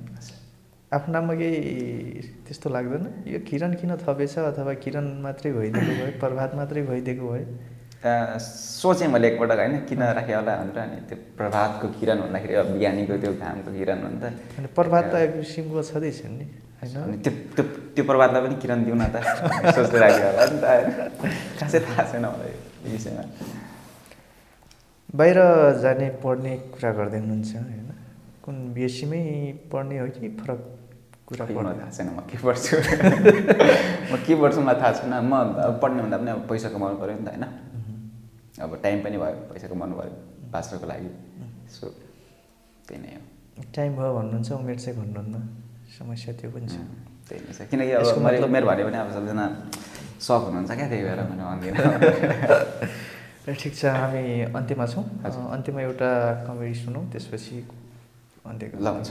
आफ्नो 0.94 1.12
नाममा 1.14 1.34
केही 1.36 1.62
त्यस्तो 2.46 2.70
लाग्दैन। 2.70 3.06
यो 3.28 3.40
किरण 3.50 3.72
किन 3.82 3.92
थपेछ 4.06 4.38
अथवा 4.40 4.74
किरण 4.84 5.06
मात्रै 5.26 5.52
भइदिएको 5.52 5.94
भयो 6.00 6.20
प्रभात 6.24 6.56
मात्रै 6.56 6.82
भइदिएको 6.92 7.26
भयो? 7.34 7.48
अ, 8.06 8.38
सोचेँ 8.38 9.08
मैले 9.14 9.28
एकपटक 9.34 9.58
होइन 9.60 9.74
किन 9.90 10.02
राखेँ 10.18 10.36
होला 10.36 10.54
भनेर 10.62 10.78
अनि 10.86 10.98
त्यो 11.10 11.18
प्रभातको 11.38 11.86
किरण 12.00 12.18
भन्दाखेरि 12.22 12.54
अब 12.62 12.68
बिहानीको 12.78 13.14
त्यो 13.24 13.32
घामको 13.42 13.70
किरण 13.78 13.98
हो 14.06 14.10
नि 14.14 14.20
त। 14.22 14.26
अनि 14.60 14.68
प्रभात 14.78 15.04
त 15.12 15.16
एक 15.26 15.32
किसिमको 15.42 15.82
छँदैछ 15.90 16.20
नि 16.38 16.46
अनि 16.86 17.18
त्यो 17.26 17.32
त्यो 17.56 17.64
त्यो 17.96 18.04
प्रभातलाई 18.10 18.42
पनि 18.46 18.56
किरण 18.62 18.80
दिउँ 18.86 18.98
न 19.02 19.06
त 19.10 19.16
सोच्दै 19.76 19.98
राखेँ 20.06 20.24
होला 20.30 20.46
नि 20.54 20.58
त। 20.62 20.66
खासै 21.60 21.80
थाहा 21.88 22.04
छैन 22.12 22.26
मलाई 22.30 22.54
यो 22.86 22.90
विषयमा। 22.94 23.24
बाहिर 25.18 25.38
जाने 25.82 26.08
पढ्ने 26.24 26.54
कुरा 26.78 26.92
गर्दै 27.00 27.20
हुनुहुन्छ 27.26 27.52
होइन? 27.56 27.90
कुन 28.46 28.56
बिएससीमै 28.76 29.22
पढ्ने 29.72 29.96
हो 30.00 30.08
कि 30.16 30.28
फरक 30.46 30.60
कुरा 31.26 31.46
पढ्ने? 31.50 31.74
थाहा 31.82 31.90
छैन 31.98 32.08
म 32.14 32.20
के 32.30 32.38
पढ्छु? 32.46 32.76
म 34.12 34.14
के 34.26 34.34
पढ्छु 34.42 34.60
मलाई 34.62 34.78
थाहा 34.82 34.92
छैन। 35.00 35.14
म 35.26 35.34
पढ्ने 35.82 36.00
भन्दा 36.06 36.18
पनि 36.22 36.30
अब 36.38 36.42
पैसा 36.50 36.70
कमाउनु 36.76 36.98
पऱ्यो 37.02 37.18
नि 37.18 37.26
त 37.26 37.30
होइन? 37.34 37.46
अब 38.64 38.80
टाइम 38.84 38.98
पनि 39.04 39.18
भयो 39.18 39.38
पैसा 39.52 39.68
कमाउनु 39.68 39.96
भयो 40.00 40.14
बाँच्नको 40.52 40.86
लागि। 40.88 41.10
सो 41.76 41.86
त्यही 42.88 43.00
नै 43.02 43.12
हो। 43.16 43.22
टाइम 43.76 43.92
भयो 43.98 44.12
भन्नुहुन्छ 44.16 44.52
उमेर 44.52 44.78
चाहिँ 44.80 44.96
भन्नुहुन्न। 45.00 45.36
समस्या 45.98 46.34
त्यो 46.40 46.50
पनि 46.56 46.68
छ। 46.68 46.76
त्यही 47.28 47.42
नै 47.44 47.54
छ। 47.58 47.68
किनकि 47.70 47.92
अब 47.92 48.24
मैले 48.26 48.44
उमेर 48.48 48.64
भन्यो 48.66 48.86
भने 48.88 48.98
अब 49.04 49.10
सबजना 49.16 49.46
सक 50.22 50.42
हुनुहुन्छ 50.48 50.72
क्या 50.72 50.88
त्यही 50.88 51.04
भएर 51.04 51.20
मैले 51.30 51.44
भन्दिनँ। 51.44 51.80
र 53.48 53.54
ठिक 53.54 53.74
छ 53.76 53.86
हामी 53.86 54.24
अन्त्यमा 54.56 54.86
छौँ। 54.88 55.04
अन्त्यमा 55.56 55.82
एउटा 55.82 56.10
कमेडी 56.48 56.74
सुनौँ 56.82 57.04
त्यसपछि 57.12 57.58
अन्त्य 58.46 58.72
ल 58.80 58.88
हुन्छ 58.88 59.10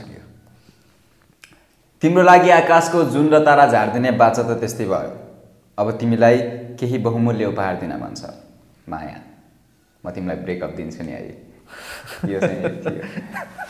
तिम्रो 2.02 2.22
लागि 2.22 2.50
आकाशको 2.50 3.04
जुन 3.12 3.28
र 3.35 3.44
तारा 3.44 3.66
झारिदिने 3.66 4.11
बाचा 4.20 4.42
त 4.42 4.59
त्यस्तै 4.61 4.87
भयो। 4.88 5.12
अब 5.78 5.87
तिमीलाई 6.00 6.37
केही 6.80 6.98
बहुमूल्य 7.07 7.44
उपहार 7.52 7.74
दिन 7.80 7.92
भन्छ 8.00 8.22
माया। 8.88 9.33
म 10.04 10.10
तिमीलाई 10.12 10.36
ब्रेकअप 10.44 10.72
दिन्छु 10.76 11.02
नि 11.02 11.12
है 11.12 11.20
यो 12.28 12.38
चाहिँ 12.40 12.60
थियो 12.84 13.02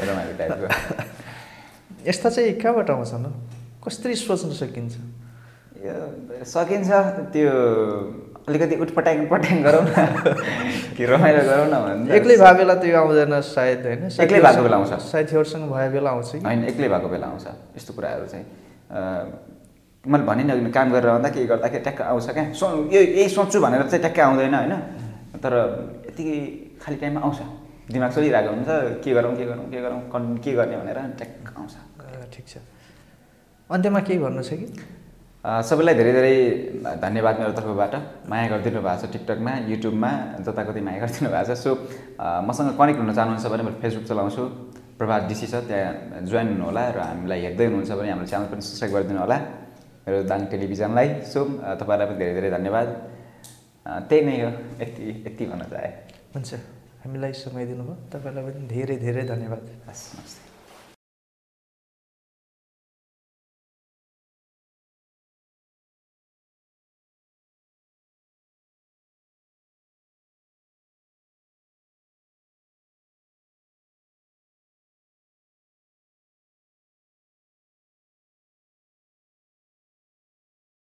रमाइलो 0.03 0.35
टाइपको 0.39 0.67
यस्ता 2.07 2.29
चाहिँ 2.31 2.53
कहाँबाट 2.59 2.91
आउँछन् 2.91 3.27
कसरी 3.81 4.15
सोच्न 4.19 4.51
सकिन्छ 4.61 4.95
यो 5.87 5.95
सकिन्छ 6.43 6.91
त्यो 7.33 7.53
अलिकति 8.49 8.77
उटपटाङ 8.85 9.27
पटाङ 9.31 9.63
गरौँ 9.63 9.85
न 9.87 9.89
कि 10.97 11.03
रमाइलो 11.07 11.43
गरौँ 11.49 11.69
न 11.71 11.75
भने 11.87 12.17
एक्लै 12.19 12.37
भए 12.37 12.53
बेला 12.59 12.75
त्यो 12.83 12.99
आउँदैन 12.99 13.41
सायद 13.41 13.87
होइन 13.87 14.03
एक्लै 14.11 14.41
भएको 14.43 14.63
बेला 14.67 14.77
आउँछ। 14.77 14.93
साथीहरूसँग 15.07 15.65
भए 15.71 15.89
बेला 15.95 16.11
आउँछ 16.11 16.45
होइन 16.45 16.65
एक्लै 16.69 16.89
भएको 16.93 17.09
बेला 17.15 17.27
आउँछ 17.27 17.47
यस्तो 17.79 17.93
कुराहरू 17.95 18.27
चाहिँ 18.27 18.47
मैले 20.05 20.25
भने 20.29 20.43
नि 20.45 20.71
काम 20.71 20.93
गरेर 20.93 21.11
आउँदा 21.15 21.29
के 21.31 21.47
गर्दाखेरि 21.47 21.83
ट्याक्क 21.87 22.01
आउँछ 22.11 22.29
क्या 22.37 22.45
सो 22.53 22.67
यही 22.93 23.29
सोच्छु 23.33 23.61
भनेर 23.65 23.87
चाहिँ 23.89 24.03
ट्याक्कै 24.05 24.23
आउँदैन 24.23 24.55
होइन 24.55 24.75
तर 25.41 25.53
यतिकै 26.15 26.39
खाली 26.79 26.97
टाइममा 27.03 27.21
आउँछ। 27.27 27.41
दिमाग 27.91 28.11
चलिरहेको 28.15 28.51
हुन्छ 28.55 28.71
के 29.03 29.11
गरौँ 29.13 29.35
के 29.37 29.45
गरौँ 29.45 29.67
के 29.69 29.79
गरौँ 29.83 30.01
कन् 30.09 30.39
के 30.39 30.53
गर्ने 30.55 30.77
भनेर 30.79 30.99
ट्याक्क 31.19 31.47
आउँछ। 31.59 31.75
ठिक 32.33 32.47
छ। 32.49 32.55
अन्त्यमा 33.71 34.01
केही 34.07 34.19
भन्नु 34.23 34.43
छ 34.47 34.55
कि? 34.55 34.67
सबैलाई 35.45 35.95
धेरै 36.01 36.13
धेरै 36.17 36.37
धन्यवाद 37.05 37.35
मेरो 37.41 37.53
तर्फबाट। 37.53 37.95
माया 38.31 38.47
गरिदिनु 38.49 38.81
भएको 38.81 38.97
छ 39.05 39.13
टिकटकमा 39.13 39.53
युट्युबमा 39.69 40.11
जताकतै 40.41 40.81
माया 40.81 40.99
गरिदिनु 41.05 41.29
भएको 41.29 41.53
छ। 41.53 41.61
सो 41.61 41.71
मसँग 42.49 42.73
कनेक्ट 42.81 42.99
हुन 43.05 43.13
चाहनुहुन्छ 43.13 43.47
भने 43.53 43.63
मैले 43.69 43.79
फेसबुक 43.85 44.05
चलाउँछु। 44.09 44.43
प्रभात 44.97 45.23
डिसी 45.29 45.47
छ 45.53 45.55
त्यहाँ 45.69 46.25
जोइन 46.25 46.49
हुनु 46.57 46.65
होला 46.65 46.83
र 46.97 46.99
हामीलाई 47.05 47.41
हेर्दै 47.45 47.65
हुनुहुन्छ 47.69 47.93
भने 47.93 48.09
हाम्रो 48.15 48.27
च्यानल 48.31 48.47
पनि 48.49 48.63
सब्सक्राइब 48.65 48.93
गरिदिनु 48.97 49.21
होला 49.21 49.39
मेरो 50.09 50.17
दाङ 50.25 50.41
टेलिभिजनलाई। 50.49 51.09
सो 51.29 51.41
तपाईँलाई 51.77 52.07
पनि 52.09 52.17
धेरै 52.17 52.33
धेरै 52.41 52.51
धन्यवाद। 52.57 52.89
त्यही 54.09 54.21
नै 54.25 54.37
हो 54.41 54.51
यति 54.81 55.03
यति 55.29 55.45
भन्न 55.45 55.65
चाहे। 55.69 55.89
हुन्छ। 56.35 56.55
हामीलाई 57.05 57.33
समय 57.33 57.67
दिनुभयो। 57.67 57.95
तपाईँलाई 58.13 58.45
पनि 58.45 58.67
धेरै 58.69 58.97
धेरै 58.97 59.23
धन्यवाद। 59.29 59.63
हस् 59.89 60.17
नमस्ते। 60.17 60.54